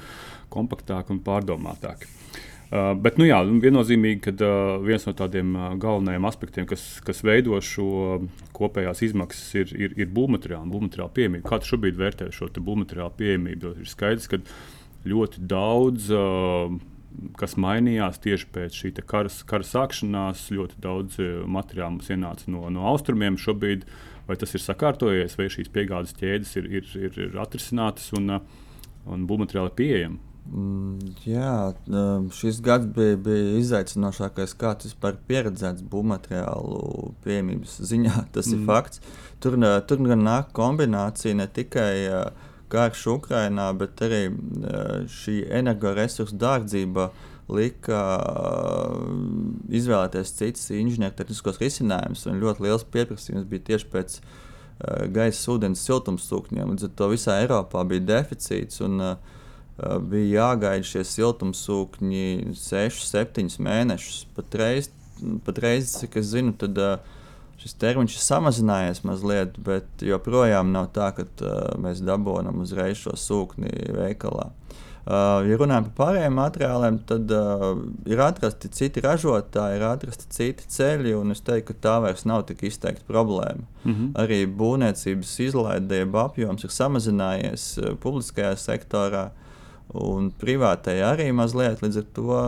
kompaktāki 0.50 1.14
un 1.14 1.22
pārdomātāki. 1.22 2.10
Uh, 2.10 2.50
bet, 2.74 3.18
nu 3.20 3.26
jā, 3.28 3.36
viennozīmīgi, 3.62 4.20
ka 4.24 4.32
uh, 4.34 4.80
viens 4.82 5.04
no 5.06 5.12
tādiem 5.14 5.52
uh, 5.54 5.66
galvenajiem 5.78 6.24
aspektiem, 6.26 6.64
kas, 6.66 6.82
kas 7.06 7.20
veido 7.22 7.60
šo 7.62 8.24
kopējās 8.56 9.04
izmaksas, 9.06 9.52
ir, 9.60 9.74
ir, 9.78 9.94
ir 10.00 10.10
būvmateriāli 10.14 10.66
un 10.66 10.72
būvmateriāla 10.72 11.14
pieejamība. 11.14 11.46
Kā 11.46 11.60
tu 11.62 11.70
šobrīd 11.70 12.00
vērtē 12.00 12.32
šo 12.34 12.48
būvmateriālu 12.56 13.14
pieejamību? 13.20 13.76
Ir 13.84 13.92
skaidrs, 13.92 14.26
ka 14.32 14.42
ļoti 15.06 15.46
daudz. 15.54 16.10
Kas 17.38 17.54
mainījās 17.62 18.18
tieši 18.24 18.48
pēc 18.50 18.80
šī 18.80 18.90
kara, 19.06 19.30
kara 19.46 19.68
sākšanās. 19.68 20.48
Ļoti 20.50 20.82
daudz 20.82 21.22
materiālu 21.46 22.00
mums 22.00 22.10
ienāca 22.10 22.50
no, 22.50 22.66
no 22.74 22.88
austrumiem 22.90 23.38
šobrīd. 23.38 23.86
Vai 24.26 24.34
tas 24.40 24.56
ir 24.56 24.64
sakārtojies, 24.64 25.38
vai 25.38 25.46
šīs 25.52 25.70
piegādes 25.70 26.16
ķēdes 26.18 26.56
ir, 26.58 26.70
ir, 26.80 26.94
ir, 26.98 27.18
ir 27.28 27.38
atrisinātas 27.38 28.10
un, 28.18 28.40
un 29.06 29.26
būvmateriāli 29.30 29.78
pieejami? 29.78 30.33
Mm, 30.44 31.14
jā, 31.24 31.72
um, 31.88 32.26
šis 32.34 32.58
gads 32.64 32.84
bija, 32.92 33.16
bija 33.16 33.56
izaicinošākais, 33.62 34.52
kā 34.60 34.74
tas 34.76 34.90
vispār 34.90 35.16
pieredzēts 35.28 35.84
būvmateriālu 35.88 37.14
pieejamības 37.24 37.78
ziņā. 37.88 38.16
Tas 38.34 38.50
mm. 38.50 38.58
ir 38.58 38.66
fakts. 38.68 39.00
Tur, 39.40 39.56
uh, 39.56 39.78
tur 39.88 40.02
gan 40.04 40.24
nāk 40.26 40.52
kombinācija 40.56 41.38
ne 41.38 41.46
tikai 41.48 41.92
uh, 42.10 42.50
karš 42.72 43.06
Ukrajinā, 43.14 43.70
bet 43.80 44.02
arī 44.04 44.26
uh, 44.28 45.06
šī 45.08 45.40
energoresursu 45.62 46.36
dārdzība 46.40 47.08
lika 47.54 48.00
izvēlēties 49.68 50.30
citus 50.32 50.70
inženiertehniskos 50.72 51.60
risinājumus. 51.60 52.24
Ļoti 52.40 52.64
liels 52.64 52.86
pieprasījums 52.88 53.44
bija 53.50 53.66
tieši 53.66 53.88
pēc 53.92 54.14
gaisa, 55.12 55.42
ūdens, 55.52 55.82
siltumsūkņiem. 55.84 56.72
Līdz 56.72 56.88
ar 56.88 56.94
to 56.96 57.10
visā 57.12 57.36
Eiropā 57.42 57.84
bija 57.88 58.06
deficīts. 58.14 58.80
Un, 58.84 58.96
Uh, 59.04 59.42
bija 59.78 60.44
jāgaida 60.44 60.86
šie 60.86 61.02
siltumsūkņi 61.08 62.54
6, 62.54 63.04
7 63.10 63.58
mēnešus. 63.66 64.24
Patreiz, 64.36 64.90
patreiz 65.46 65.96
cik 65.98 66.20
es 66.20 66.30
zinu, 66.30 66.54
tad, 66.58 66.78
uh, 66.78 67.22
šis 67.58 67.74
termiņš 67.82 68.18
ir 68.18 68.22
samazinājies 68.22 69.04
mazliet, 69.06 69.58
bet 69.66 70.04
joprojām 70.04 70.70
nav 70.74 70.92
tā, 70.94 71.10
ka 71.16 71.26
uh, 71.26 71.72
mēs 71.80 72.04
dabūjam 72.06 72.62
uzreiz 72.62 73.02
šo 73.02 73.16
sūkni 73.18 73.72
veikalā. 73.98 74.52
Ja 75.04 75.56
runājam 75.60 75.90
par 75.90 75.96
pārējiem 75.98 76.38
materiāliem, 76.38 76.94
tad 77.04 77.28
ir 78.08 78.20
atrasti 78.24 78.70
citi 78.72 79.02
ražotāji, 79.04 79.76
ir 79.76 79.82
atrasti 79.84 80.30
citi 80.32 80.64
ceļi, 80.72 81.12
un 81.18 81.34
es 81.34 81.44
teiktu, 81.44 81.74
ka 81.74 81.82
tā 81.84 81.98
vairs 82.06 82.24
nav 82.24 82.46
tik 82.48 82.62
izteikta 82.64 83.04
problēma. 83.04 83.66
Mm 83.82 83.92
-hmm. 83.92 84.08
Arī 84.22 84.38
būvniecības 84.48 85.34
izlaidība 85.44 86.24
apjoms 86.24 86.64
ir 86.64 86.72
samazinājies 86.72 87.66
publiskajā 88.00 88.56
sektorā. 88.56 89.26
Uh, 89.26 89.43
un 89.94 90.30
privātai 90.40 90.98
arī 91.06 91.28
mazliet. 91.36 91.82
Līdz 91.84 92.00
ar 92.00 92.10
to 92.16 92.40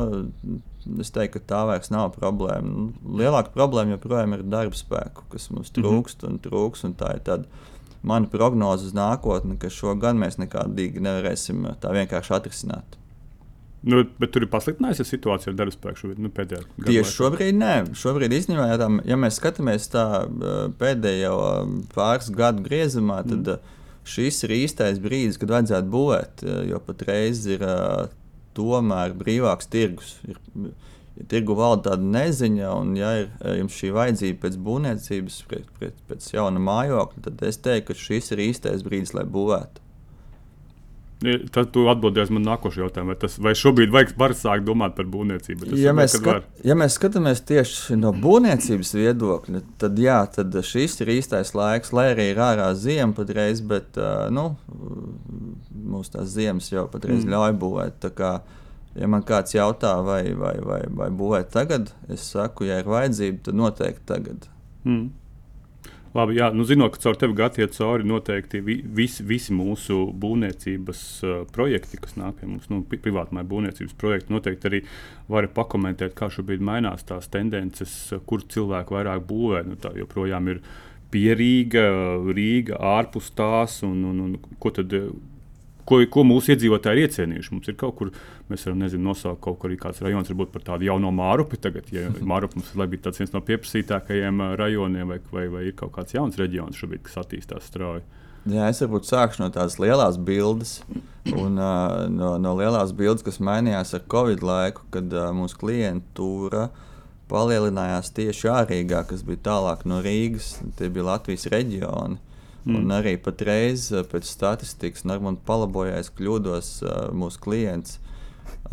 es 1.03 1.13
teiktu, 1.15 1.39
ka 1.39 1.53
tā 1.53 1.63
vairs 1.71 1.93
nav 1.95 2.13
problēma. 2.17 2.67
Nu, 2.67 3.17
lielāka 3.21 3.55
problēma 3.55 3.97
joprojām 3.97 4.37
ir 4.37 4.45
darba 4.47 4.79
spēku, 4.79 5.27
kas 5.33 5.49
mums 5.53 5.73
mhm. 5.73 5.81
trūkst 5.81 6.27
un 6.29 6.39
trūks. 6.43 6.87
Un 6.89 6.95
tā 6.99 7.17
ir 7.19 7.25
tāda 7.27 7.65
mana 8.07 8.31
prognoze 8.31 8.87
uz 8.91 8.95
nākotni, 8.95 9.59
ka 9.59 9.71
šo 9.73 9.97
gan 9.99 10.21
mēs 10.21 10.39
nekādīgi 10.43 11.03
nevarēsim 11.03 11.67
tā 11.83 11.95
vienkārši 11.97 12.37
atrisināt. 12.37 12.99
Nu, 13.87 14.01
bet 14.19 14.33
tur 14.35 14.43
ir 14.43 14.51
pasliktinājusies 14.51 15.13
situācija 15.13 15.53
ar 15.53 15.59
darba 15.61 15.75
spēku 15.75 16.01
šobrīd. 16.01 16.23
Nu, 16.25 16.31
Tieši 16.35 16.97
laikā. 16.97 17.11
šobrīd 17.13 17.59
nē. 17.61 17.75
Šobrīd 17.95 18.33
īstenībā, 18.35 18.65
ja, 18.73 18.79
tā, 18.81 18.89
ja 19.07 19.19
mēs 19.21 19.39
skatāmies 19.39 19.87
tā 19.93 20.07
pēdējo 20.81 21.37
pāris 21.95 22.33
gadu 22.35 22.65
griezumā, 22.67 23.21
tad 23.27 23.53
mm 23.55 23.75
šis 24.07 24.43
ir 24.47 24.55
īstais 24.61 25.01
brīdis, 25.03 25.39
kad 25.41 25.53
vajadzētu 25.55 25.93
būvēt, 25.93 26.45
eh, 26.47 26.61
jo 26.71 26.81
patreiz 26.87 27.45
ir 27.51 27.65
uh, 27.67 28.09
tomēr 28.57 29.15
brīvāks 29.19 29.71
tirgus. 29.73 30.17
Ir, 30.29 30.41
tirgu 31.31 31.57
valda 31.57 31.93
tāda 31.93 32.11
neziņa, 32.13 32.71
un 32.77 32.93
ja 32.99 33.13
ir 33.23 33.31
eh, 33.41 33.57
jums 33.63 33.79
šī 33.79 33.93
vajadzība 33.97 34.43
pēc 34.45 34.61
būvniecības, 34.67 35.41
pēc, 35.81 36.05
pēc 36.11 36.29
jauna 36.35 36.63
mājokļa, 36.63 37.25
tad 37.29 37.45
es 37.49 37.61
teiktu, 37.65 37.93
ka 37.93 38.07
šis 38.07 38.33
ir 38.35 38.47
īstais 38.51 38.85
brīdis, 38.87 39.15
lai 39.17 39.25
būvētu. 39.25 39.86
Tad 41.17 41.71
tu 41.73 41.87
atbildēsi 41.89 42.35
man 42.37 42.45
nākošajā 42.45 42.83
jautājumā, 42.85 43.15
vai, 43.15 43.19
tas, 43.23 43.39
vai 43.41 43.55
šobrīd 43.57 43.93
vajag 43.95 44.11
var 44.21 44.35
sākt 44.37 44.67
domāt 44.67 44.99
par 44.99 45.07
būvniecību? 45.09 45.71
Ja 45.81 45.95
mēs, 45.97 46.19
skat, 46.19 46.45
ja 46.67 46.77
mēs 46.77 46.99
skatāmies 46.99 47.41
tieši 47.49 47.97
no 47.97 48.13
būvniecības 48.13 48.93
viedokļa, 48.99 49.63
tad 49.81 49.97
jā, 50.03 50.19
tad 50.35 50.59
šis 50.69 51.01
ir 51.01 51.15
īstais 51.15 51.55
laiks, 51.57 51.95
lai 51.97 52.11
arī 52.13 52.29
ir 52.35 52.43
ārā 52.45 52.69
ziema 52.77 53.17
patreiz, 53.17 53.65
bet 53.65 53.97
nu, 54.37 54.51
mūsu 55.97 56.19
tās 56.19 56.35
ziemas 56.37 56.69
jau 56.69 56.85
patreiz 56.93 57.25
mm. 57.25 57.33
ļauj 57.33 57.57
būvēt. 57.65 58.09
Kā, 58.17 58.35
ja 59.01 59.09
man 59.09 59.25
kāds 59.25 59.57
jautā, 59.57 59.97
vai, 60.05 60.21
vai, 60.37 60.59
vai, 60.61 60.83
vai 61.01 61.09
būvēt 61.17 61.49
tagad, 61.57 61.95
es 62.13 62.29
saku, 62.29 62.69
ja 62.69 62.83
ir 62.83 62.93
vajadzība, 62.93 63.41
tad 63.49 63.63
noteikti 63.65 64.05
tagad. 64.13 64.51
Mm. 64.85 65.09
Labi, 66.17 66.39
jā, 66.39 66.47
nu, 66.55 66.65
zinot, 66.65 66.95
ka 66.95 67.03
caur 67.03 67.19
tevi 67.21 67.35
gājiet 67.37 67.75
cauri 67.77 68.07
noteikti 68.09 68.63
vi, 68.65 68.79
visi, 68.99 69.25
visi 69.27 69.53
mūsu 69.53 69.99
būvniecības 70.17 71.03
uh, 71.27 71.35
projekti, 71.53 71.99
kas 72.01 72.17
nāk 72.17 72.39
pie 72.39 72.49
mums, 72.49 72.71
nu, 72.73 72.81
privātmāju 72.89 73.51
būvniecības 73.51 73.97
projekti, 74.01 74.33
noteikti 74.33 74.71
arī 74.71 74.81
vari 75.33 75.51
pakomentēt, 75.53 76.15
kā 76.17 76.31
šobrīd 76.33 76.65
mainās 76.65 77.05
tās 77.09 77.29
tendences, 77.33 77.93
kur 78.29 78.47
cilvēki 78.55 78.97
vairāk 78.97 79.27
būvē. 79.29 79.65
Nu, 79.69 79.77
tā 79.81 79.93
joprojām 79.99 80.49
ir 80.55 80.63
pierīga, 81.13 81.85
Rīga, 82.33 82.81
ārpus 82.97 83.33
tās, 83.37 83.83
un, 83.87 84.01
un, 84.09 84.23
un 84.25 84.57
ko 84.63 84.73
tad 84.79 84.97
ko, 85.87 86.01
ko 86.11 86.25
mūsu 86.27 86.53
iedzīvotāji 86.55 86.99
ir 87.01 87.09
iecienījuši. 87.09 87.53
Mums 87.55 87.71
ir 87.71 87.79
kaut 87.81 87.97
kur, 87.99 88.13
mēs 88.51 88.67
varam 88.67 88.83
nezinu, 88.83 89.07
nosaukt 89.09 89.43
kaut 89.45 89.59
kur 89.63 89.71
arī 89.71 89.79
kāds 89.81 90.03
rajons, 90.05 90.31
varbūt 90.33 90.53
par 90.55 90.67
tādu 90.67 90.89
jauno 90.89 91.13
mārupi. 91.15 91.61
Tagad, 91.63 91.89
ja 91.95 92.11
mārupi 92.33 92.61
mums 92.61 92.75
ir 92.75 93.03
tāds 93.05 93.23
viens 93.23 93.35
no 93.35 93.43
pieprasītākajiem 93.47 94.45
rajoniem, 94.61 95.15
vai, 95.15 95.21
vai, 95.33 95.49
vai 95.53 95.67
ir 95.71 95.77
kaut 95.79 95.95
kāds 95.97 96.17
jauns 96.17 96.39
reģions 96.41 96.79
šobrīd, 96.79 97.07
kas 97.07 97.21
attīstās 97.25 97.71
strauji. 97.71 98.05
Jā, 98.47 98.69
es 98.71 98.79
varbūt 98.79 99.09
sākšu 99.09 99.43
no 99.43 99.49
tādas 99.51 99.75
lielas 99.83 100.21
bildes, 100.23 100.77
un 101.33 101.57
uh, 101.59 102.05
no, 102.07 102.37
no 102.39 102.53
lielās 102.55 102.93
bildes, 102.95 103.25
kas 103.27 103.41
mainījās 103.43 103.97
ar 103.99 104.05
Covid 104.13 104.45
laiku, 104.47 104.85
kad 104.95 105.11
uh, 105.11 105.33
mūsu 105.35 105.59
klientūra 105.59 106.69
palielinājās 107.27 108.13
tieši 108.15 108.53
ārīgā, 108.53 109.03
kas 109.11 109.25
bija 109.27 109.43
tālāk 109.49 109.83
no 109.91 109.99
Rīgas. 110.05 110.61
Tie 110.79 110.87
bija 110.95 111.09
Latvijas 111.09 111.49
reģioni. 111.51 112.21
Mm. 112.67 112.81
Un 112.81 112.97
arī 112.97 113.15
patreiz 113.23 113.93
eh, 113.95 114.03
pēc 114.03 114.27
statistikas, 114.27 115.05
un 115.07 115.15
man 115.23 115.39
palabojas, 115.47 116.11
kļūdos, 116.19 116.73
eh, 116.83 116.99
mūsu 117.15 117.39
klients 117.45 118.01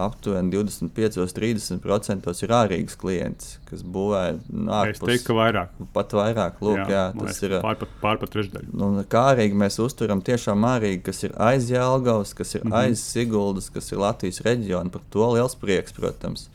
aptuveni 0.01 0.49
25-30% 0.53 2.43
ir 2.45 2.53
ārīgas 2.57 2.95
klients, 2.99 3.51
kas 3.67 3.83
būvē 3.85 4.21
ārpus. 4.79 4.97
Es 4.97 5.03
teiktu, 5.03 5.27
ka 5.27 5.35
vairāk. 5.37 5.75
Pat 5.93 6.15
vairāk, 6.17 6.57
lūk, 6.65 6.81
jā, 6.81 6.87
jā 6.89 7.03
tas 7.19 7.41
ir 7.45 7.55
pārpat, 7.63 7.93
pārpat 8.01 8.33
trešdaļa. 8.33 8.71
Un 8.87 9.03
kā 9.09 9.23
ārīgi 9.33 9.59
mēs 9.59 9.77
uzturam 9.83 10.23
tiešām 10.25 10.65
ārīgi, 10.69 11.03
kas 11.09 11.23
ir 11.27 11.35
aiz 11.37 11.69
Jelgavas, 11.71 12.33
kas 12.37 12.55
ir 12.55 12.63
mm 12.63 12.71
-hmm. 12.71 12.79
aiz 12.81 13.03
Siguldas, 13.13 13.69
kas 13.69 13.91
ir 13.91 14.01
Latvijas 14.01 14.41
reģiona, 14.41 14.89
par 14.89 15.01
to 15.09 15.29
liels 15.33 15.55
prieks, 15.55 15.93
protams. 15.93 16.49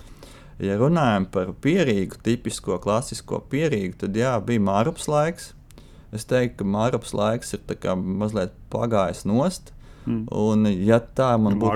Ja 0.59 0.75
runājam 0.75 1.27
par 1.31 1.53
pierīgu, 1.63 2.19
tipisko 2.23 2.79
klasisko 2.83 3.45
pierīgu, 3.51 3.95
tad 3.99 4.17
jā, 4.17 4.35
bija 4.45 4.61
mārups 4.61 5.07
laiks, 5.07 5.53
Es 6.15 6.25
teiktu, 6.29 6.63
ka 6.63 6.69
Mārcis 6.73 7.13
laiks 7.17 7.53
ir 7.57 7.97
mazliet 8.01 8.55
pagājis 8.73 9.27
nost. 9.29 9.73
Mm. 10.09 10.23
Un, 10.33 10.69
ja 10.89 11.03
tā 11.03 11.35
man 11.37 11.59
būtu 11.61 11.75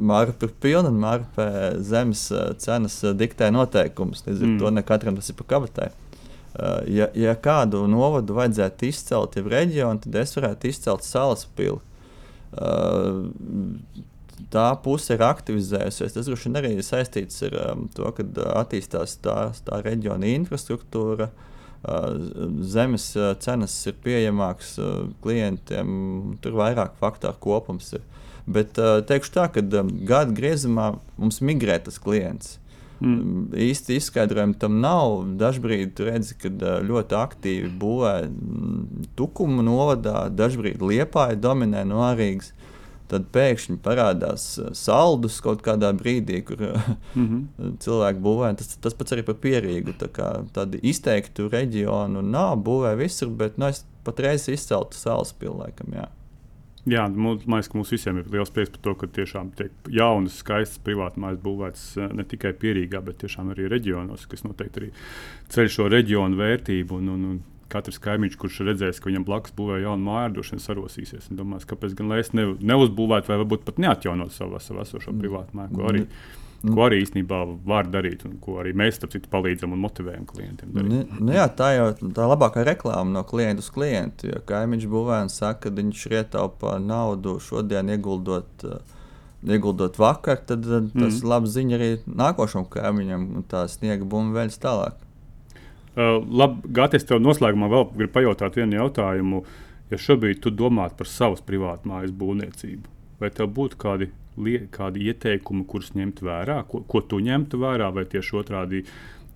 Mārpa 0.00 0.46
ir 0.48 0.52
pilna, 0.62 0.88
un 0.88 1.00
Mārpa 1.02 1.48
zemes 1.84 2.22
eh, 2.32 2.54
cenas 2.62 2.96
eh, 3.04 3.12
diktē 3.12 3.50
noteikumus, 3.52 4.24
līdz 4.24 4.40
ar 4.40 4.48
mm. 4.48 4.60
to 4.62 4.70
ne 4.72 4.84
katram 4.86 5.18
tas 5.18 5.28
ir 5.28 5.36
pa 5.36 5.48
kabatē. 5.56 5.90
Uh, 6.50 6.80
ja, 6.90 7.06
ja 7.14 7.36
kādu 7.38 7.84
novadu 7.86 8.34
vajadzētu 8.34 8.88
izcelt, 8.88 9.36
jau 9.38 9.50
reģionu, 9.52 10.00
tad 10.02 10.16
es 10.18 10.32
varētu 10.34 10.66
izcelt 10.66 11.06
salas 11.06 11.44
pili. 11.56 11.78
Tā 14.50 14.64
puse 14.82 15.14
ir 15.14 15.22
aktivizējusies. 15.22 16.16
Tas 16.16 16.26
droši 16.26 16.48
vien 16.48 16.58
arī 16.58 16.72
ir 16.74 16.82
saistīts 16.82 17.44
ar 17.46 17.84
to, 17.94 18.10
ka 18.16 18.26
attīstās 18.64 19.14
tā, 19.22 19.36
tā 19.62 19.78
reģiona 19.86 20.32
infrastruktūra. 20.40 21.30
Uh, 21.30 21.46
zemes 22.74 23.06
cenas 23.40 23.74
ir 23.88 23.96
pieejamākas 24.04 24.74
klientiem, 25.24 25.92
tur 26.44 26.58
vairāk 26.60 26.98
faktoru 27.00 27.40
kopums 27.40 27.94
ir. 27.96 28.04
Bet 28.50 28.76
teikšu 28.76 29.36
tā, 29.36 29.46
ka 29.52 29.62
gada 29.62 30.34
griezumā 30.34 30.92
mums 31.20 31.40
migrē 31.44 31.78
tas 31.84 32.00
klients. 32.02 32.58
Mm. 33.00 33.48
Īsti 33.56 33.96
izskaidrojumu 33.96 34.58
tam 34.60 34.80
nav. 34.82 35.22
Dažbrīd 35.40 36.00
redzi, 36.04 36.36
ka 36.36 36.50
ļoti 36.84 37.16
aktīvi 37.16 37.70
būvē 37.80 38.14
Tukuma 39.16 39.64
novadā, 39.64 40.26
dažbrīd 40.28 40.84
Liepāja 40.84 41.38
dominē 41.40 41.86
no 41.88 42.04
Rīgas 42.16 42.52
tad 43.10 43.26
pēkšņi 43.34 43.78
parādās 43.84 44.46
uh, 44.60 44.70
saldus 44.76 45.40
kaut 45.44 45.64
kādā 45.66 45.90
brīdī, 45.96 46.42
kur 46.46 46.62
mm 46.62 47.26
-hmm. 47.26 47.74
cilvēki 47.84 48.24
būvē. 48.26 48.54
Tas, 48.60 48.76
tas 48.76 48.94
pats 48.94 49.16
arī 49.16 49.26
par 49.26 49.40
pierīgu. 49.42 49.96
Tā 49.98 50.08
kā, 50.08 50.30
tādu 50.54 50.80
izteiktu 50.82 51.48
reģionu 51.52 52.22
nav, 52.22 52.56
būvē 52.64 52.96
visur, 52.96 53.28
bet 53.28 53.58
nu, 53.58 53.66
es 53.66 53.84
patreiz 54.04 54.48
izceltu 54.48 54.96
salas 54.96 55.32
pilnēkam. 55.32 55.94
Jā. 55.94 56.08
Jā, 56.88 57.02
man 57.12 57.36
liekas, 57.44 57.68
ka 57.68 57.76
mums 57.76 57.90
visiem 57.92 58.16
ir 58.16 58.28
liels 58.32 58.50
prieks 58.50 58.70
par 58.72 58.80
to, 58.80 58.94
ka 58.94 59.06
tiešām 59.06 59.50
tiek 59.52 59.72
jaunas, 59.92 60.38
skaistas 60.40 60.80
privātmājas 60.84 61.42
būvētas 61.44 61.84
uh, 61.98 62.12
ne 62.16 62.24
tikai 62.24 62.54
pierīgā, 62.56 63.02
bet 63.04 63.20
tiešām 63.20 63.52
arī 63.52 63.68
reģionos, 63.68 64.24
kas 64.30 64.46
noteikti 64.46 64.80
arī 64.80 64.90
ceļ 65.52 65.68
šo 65.68 65.88
reģionu 65.92 66.40
vērtību. 66.40 66.96
Un, 66.96 67.08
un, 67.08 67.26
un 67.34 67.42
katrs 67.70 68.00
kaimiņš, 68.02 68.36
kurš 68.40 68.60
redzēs, 68.68 69.00
ka 69.00 69.10
viņam 69.10 69.24
blakus 69.28 69.54
būvē 69.56 69.80
jaunu 69.84 70.06
māju, 70.08 70.34
droši 70.36 70.56
vien 70.56 70.62
sarosīsies. 70.64 71.30
Un 71.30 71.40
domās, 71.40 71.66
kāpēc 71.68 71.96
gan 71.98 72.12
es 72.18 72.34
ne, 72.36 72.50
neuzbūvētu, 72.58 73.30
vai 73.30 73.40
varbūt 73.44 73.66
pat 73.68 73.80
neatjaunot 73.82 74.34
savu, 74.34 74.60
savu 74.62 74.84
esošo 74.84 75.14
mm. 75.14 75.24
privātu 75.24 75.58
māju, 75.58 75.74
ko 75.78 75.90
arī. 75.92 76.04
Mm. 76.06 76.38
Ko 76.60 76.82
arī 76.84 76.98
īstenībā 77.00 77.36
var 77.64 77.86
darīt, 77.88 78.26
un 78.28 78.34
ko 78.36 78.58
arī 78.60 78.74
mēs 78.76 78.98
citu, 79.00 79.30
palīdzam 79.32 79.72
un 79.72 79.80
motivējam 79.80 80.26
klientiem. 80.28 80.74
Nu, 80.76 80.98
nu 81.16 81.32
jā, 81.32 81.46
tā 81.56 81.70
jau 81.72 81.86
tā 82.12 82.26
labākā 82.28 82.66
reklāma 82.68 83.14
no 83.14 83.22
klienta 83.24 83.64
uz 83.64 83.70
klientu. 83.72 84.28
Ja 84.28 84.42
kaimiņš 84.44 84.84
būvē 84.92 85.22
un 85.24 85.32
saka, 85.32 85.70
ka 85.70 85.76
viņš 85.78 86.02
ir 86.10 86.18
ietaupījis 86.18 86.84
naudu 86.84 87.38
šodien 87.40 87.88
ieguldot. 87.96 88.66
Uh, 88.68 88.98
ieguldot 89.48 89.96
vakar, 89.98 90.42
tad 90.44 90.66
tas 90.66 90.92
mm. 90.92 91.06
ir 91.16 91.28
labs 91.32 91.54
ziņa 91.54 91.76
arī 91.78 91.90
nākošam 92.04 92.66
kaimiņam, 92.68 93.22
un 93.40 93.46
tā 93.48 93.64
sniega 93.72 94.04
bumba 94.04 94.42
veļas 94.42 94.60
tālāk. 94.60 94.98
Uh, 95.90 96.20
labi, 96.22 96.70
Gāties, 96.70 97.06
tev 97.06 97.18
noslēgumā 97.22 97.66
vēl 97.72 97.88
gribu 97.96 98.14
pajautāt 98.14 98.58
vienu 98.60 98.78
jautājumu. 98.78 99.42
Ja 99.90 99.98
šobrīd 99.98 100.38
tu 100.44 100.52
domātu 100.54 101.00
par 101.00 101.08
savas 101.10 101.40
privātas 101.42 101.88
mājas 101.90 102.12
būvniecību, 102.14 102.92
vai 103.18 103.30
tev 103.34 103.48
būtu 103.56 103.78
kādi, 103.80 104.06
kādi 104.70 105.08
ieteikumi, 105.10 105.64
kurus 105.66 105.90
ņemt 105.98 106.22
vērā, 106.22 106.60
ko, 106.70 106.84
ko 106.86 107.02
tu 107.02 107.18
ņemtu 107.26 107.58
vērā, 107.58 107.88
vai 107.96 108.04
tieši 108.06 108.36
otrādi 108.38 108.84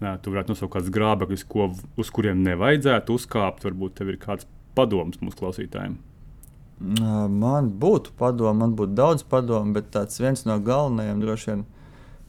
nē, 0.04 0.14
tu 0.22 0.30
varētu 0.30 0.54
nosaukt 0.54 0.76
kādus 0.76 0.94
grābekļus, 0.94 1.46
ko, 1.50 1.72
uz 1.98 2.10
kuriem 2.14 2.42
nevajadzētu 2.46 3.18
uzkāpt? 3.18 3.66
Varbūt 3.66 3.98
tev 3.98 4.14
ir 4.14 4.20
kāds 4.22 4.46
padoms 4.78 5.18
mūsu 5.22 5.42
klausītājiem. 5.42 5.98
Man 7.34 7.70
būtu 7.80 8.14
padomu, 8.18 8.58
man 8.64 8.74
būtu 8.78 8.94
daudz 8.98 9.26
padomu, 9.30 9.74
bet 9.76 9.92
tāds 9.94 10.18
viens 10.20 10.42
no 10.46 10.58
galvenajiem 10.62 11.22
droši 11.22 11.50
vien 11.50 11.66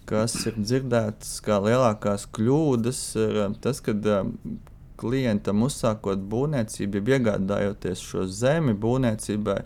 kas 0.10 0.36
ir 0.50 0.58
dzirdētas 0.60 1.40
kā 1.46 1.60
lielākās 1.64 2.28
kļūdas, 2.36 3.02
ir 3.22 3.42
um, 3.46 3.56
tas, 3.62 3.82
ka 3.84 3.96
um, 3.96 4.34
klientam 5.00 5.66
uzsākot 5.66 6.24
būvniecību, 6.32 7.02
ja 7.02 7.20
iegādājoties 7.20 8.04
šo 8.06 8.26
zemi 8.30 8.76
būvniecībai, 8.80 9.60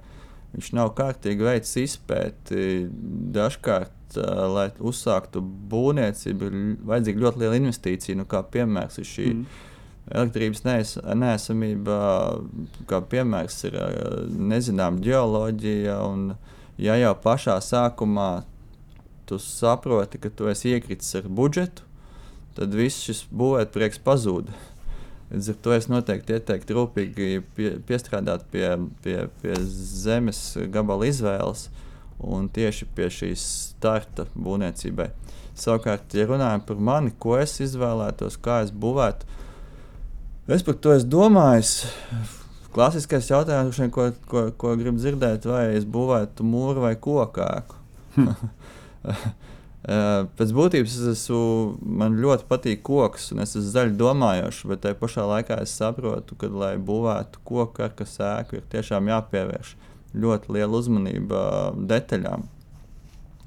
viņš 0.55 0.73
nav 0.77 0.93
kārtīgi 0.97 1.45
veids 1.45 1.75
izpēti. 1.81 2.89
Dažkārt, 3.35 4.17
uh, 4.17 4.45
lai 4.55 4.67
uzsāktu 4.79 5.43
būvniecību, 5.71 6.51
ir 6.51 6.85
vajadzīga 6.89 7.25
ļoti 7.25 7.43
liela 7.43 7.63
investīcija, 7.63 8.19
nu, 8.19 8.27
kā 8.29 8.43
piemērs 8.55 9.01
ir 9.01 9.09
šī. 9.09 9.31
Mm. 9.33 9.65
Elektrības 10.09 10.63
nes, 10.65 10.95
nesamība, 11.21 11.97
kā 12.89 13.03
piemērs, 13.11 13.59
ir 13.69 13.75
uh, 13.77 14.23
nezināma 14.25 15.03
geoloģija. 15.05 15.99
Un, 16.09 16.31
ja 16.81 16.95
jau 16.97 17.13
pašā 17.21 17.59
sākumā 17.61 18.31
tu 19.29 19.37
saproti, 19.41 20.19
ka 20.21 20.31
tu 20.33 20.49
esi 20.49 20.73
iekritis 20.73 21.13
ar 21.19 21.29
budžetu, 21.29 21.85
tad 22.57 22.73
viss 22.75 23.05
šis 23.05 23.23
būvētprieks 23.29 24.01
pazūd. 24.05 24.49
Līdz 25.29 25.51
ar 25.51 25.57
to 25.61 25.73
es 25.75 25.85
noteikti 25.91 26.33
ieteiktu 26.33 26.73
rūpīgi 26.73 27.27
pie, 27.53 27.67
piestrādāt 27.85 28.47
pie, 28.49 28.65
pie, 29.03 29.17
pie 29.43 29.57
zemes 29.61 30.41
gabala 30.73 31.05
izvēles 31.05 31.67
un 32.19 32.47
tieši 32.51 32.87
pie 32.97 33.11
šīs 33.13 33.43
starta 33.75 34.25
būvniecībai. 34.33 35.11
Savukārt, 35.59 36.15
ja 36.17 36.25
runājam 36.27 36.63
par 36.65 36.81
mani, 36.89 37.13
ko 37.21 37.37
es 37.37 37.53
izvēlētos, 37.61 38.39
kā 38.41 38.63
es 38.65 38.73
būvētu, 38.73 39.29
es 40.55 40.65
par 40.65 40.79
to 40.81 40.95
esmu 40.95 41.13
domājis. 41.13 41.75
Klasiskais 42.73 43.29
jautājums, 43.29 43.79
ko, 43.93 44.09
ko, 44.29 44.43
ko 44.57 44.73
gribu 44.79 45.01
dzirdēt, 45.01 45.45
vai 45.49 45.63
es 45.77 45.85
būvētu 45.89 46.45
mūru 46.45 46.85
vai 46.87 46.95
kokāku. 47.01 47.77
Pēc 49.79 50.49
būtības 50.51 50.95
es 50.99 51.05
esmu, 51.13 51.41
man 51.79 52.17
ļoti 52.19 52.45
patīk 52.49 52.81
koks, 52.83 53.29
un 53.31 53.39
es 53.45 53.55
esmu 53.55 53.71
zaļi 53.71 53.95
domājošs, 53.99 54.65
bet 54.67 54.83
tajā 54.83 54.97
pašā 54.99 55.23
laikā 55.29 55.61
es 55.63 55.75
saprotu, 55.79 56.35
ka, 56.39 56.49
lai 56.51 56.73
būvētu 56.75 57.39
koku 57.47 57.85
ar 57.85 57.95
kas 57.95 58.17
ēku, 58.19 58.59
ir 58.59 58.67
tiešām 58.73 59.07
jāpievērš 59.07 59.75
ļoti 60.19 60.53
liela 60.57 60.81
uzmanība 60.81 61.41
detaļām, 61.89 62.43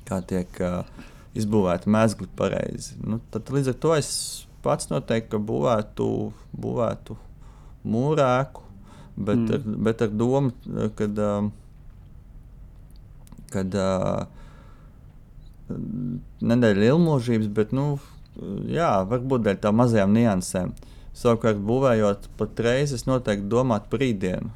kā 0.09 0.23
tiek 0.31 0.63
uh, 0.65 0.89
izbūvēti 1.37 1.93
mezgli 1.93 2.31
pareizi. 2.39 2.97
Nu, 3.05 3.21
tad, 3.35 3.53
līdz 3.53 3.75
ar 3.75 3.79
to 3.85 3.95
es 3.99 4.11
pats 4.65 4.89
noteikti 4.89 5.37
būvētu, 5.37 6.07
būvētu 6.65 7.19
mūrēku, 7.93 8.69
bet, 9.19 9.37
mm. 9.37 9.53
ar, 9.53 9.81
bet 9.89 10.07
ar 10.07 10.15
domu, 10.17 10.53
kad, 10.97 11.19
uh, 11.21 11.51
kad 13.53 13.77
uh, 13.77 14.42
nedēļa 16.43 16.89
ilgmūžības, 16.93 17.53
bet 17.57 17.75
nu, 17.77 17.87
jā, 18.71 18.95
varbūt 19.09 19.47
dēļ 19.47 19.61
tām 19.63 19.79
mazajām 19.83 20.17
niansēm. 20.17 20.75
Savukārt, 21.13 21.59
būvējot 21.61 22.31
patreiz, 22.41 22.95
es 22.97 23.05
noteikti 23.05 23.51
domātu 23.53 23.91
par 23.93 24.01
rītdienu. 24.01 24.53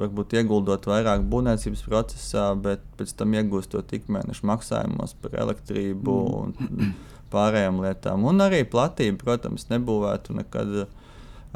Varbūt 0.00 0.32
ieguldot 0.38 0.86
vairāk 0.88 1.26
būvniecības 1.28 1.82
procesā, 1.84 2.46
bet 2.56 2.84
pēc 2.96 3.12
tam 3.18 3.34
iegūstot 3.36 3.92
ikmēneša 3.98 4.48
maksājumos 4.48 5.12
par 5.20 5.36
elektrību 5.42 6.14
mm. 6.16 6.70
un 6.70 6.94
pārējām 7.34 7.82
lietām. 7.84 8.24
Un 8.30 8.40
arī 8.40 8.62
platība, 8.64 9.20
protams, 9.20 9.68
nebūvētu 9.68 10.38
nekad 10.40 10.72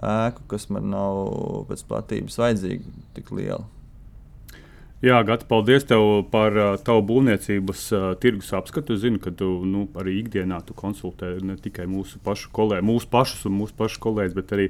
ēku, 0.04 0.44
kas 0.52 0.68
man 0.74 0.92
nav 0.92 1.22
pēc 1.70 1.88
platības 1.88 2.38
vajadzīga 2.42 2.96
tik 3.16 3.32
liela. 3.34 3.64
Jā, 4.98 5.20
Gata, 5.22 5.46
paldies 5.46 5.84
tev 5.86 6.24
par 6.26 6.56
uh, 6.58 6.72
tavu 6.82 7.04
būvniecības 7.06 7.82
uh, 7.94 8.06
tirgus 8.18 8.48
apskatu. 8.58 8.96
Es 8.96 9.04
zinu, 9.04 9.20
ka 9.22 9.30
tu 9.30 9.46
nu, 9.62 9.84
arī 9.94 10.16
ikdienā 10.24 10.58
tu 10.66 10.74
konsultē 10.74 11.36
ne 11.46 11.54
tikai 11.54 11.86
mūsu 11.86 12.18
pašu 12.24 12.50
kolēģus, 12.56 12.88
mūsu 12.88 13.10
pašus 13.12 13.46
un 13.46 13.54
mūsu 13.60 13.76
pašu 13.78 14.02
kolēģus, 14.02 14.34
bet 14.34 14.56
arī, 14.56 14.66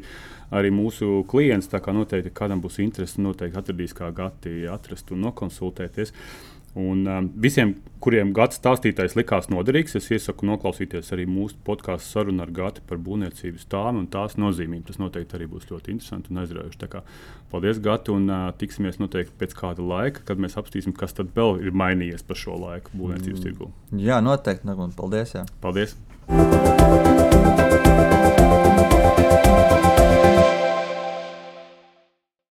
arī 0.60 0.74
mūsu 0.76 1.22
klientus. 1.32 1.70
Tā 1.72 1.80
kā 1.80 1.96
noteikti 1.96 2.34
kādam 2.36 2.60
būs 2.60 2.76
interese, 2.84 3.22
noteikti 3.24 3.56
atradīs, 3.62 3.96
kā 3.96 4.12
Gati 4.12 4.66
atrast 4.68 5.16
un 5.16 5.24
nokonsultēties. 5.30 6.12
Uh, 6.12 6.57
Un 6.78 7.06
um, 7.08 7.28
visiem, 7.40 7.72
kuriem 8.04 8.30
gads 8.36 8.60
stāstītājs 8.60 9.16
likās 9.18 9.48
noderīgs, 9.50 9.96
es 9.98 10.10
iesaku 10.14 10.46
noklausīties 10.46 11.10
arī 11.16 11.24
mūsu 11.30 11.56
podkāstu 11.66 12.12
sarunu 12.12 12.44
ar 12.44 12.52
Gati 12.54 12.84
par 12.86 13.00
būvniecības 13.02 13.66
tām 13.72 14.02
un 14.02 14.06
tās 14.12 14.36
nozīmību. 14.38 14.84
Tas 14.90 15.00
noteikti 15.00 15.38
arī 15.38 15.48
būs 15.50 15.66
ļoti 15.72 15.96
interesanti 15.96 16.32
un 16.32 16.42
aizraujoši. 16.44 17.02
Paldies, 17.50 17.82
Gati, 17.82 18.14
un 18.14 18.28
uh, 18.28 18.46
tiksimies 18.60 19.00
noteikti 19.02 19.34
pēc 19.40 19.56
kāda 19.58 19.84
laika, 19.94 20.26
kad 20.28 20.40
mēs 20.42 20.58
apstīsim, 20.60 20.94
kas 20.96 21.16
tad 21.16 21.32
vēl 21.36 21.62
ir 21.64 21.74
mainījies 21.74 22.26
pa 22.28 22.38
šo 22.38 22.60
laiku 22.60 22.94
būvniecības 22.94 23.44
tirgu. 23.46 23.72
Jā, 23.96 24.20
noteikti. 24.24 24.76
Paldies! 24.98 25.38
Jā. 25.38 25.46
Paldies! 25.64 25.96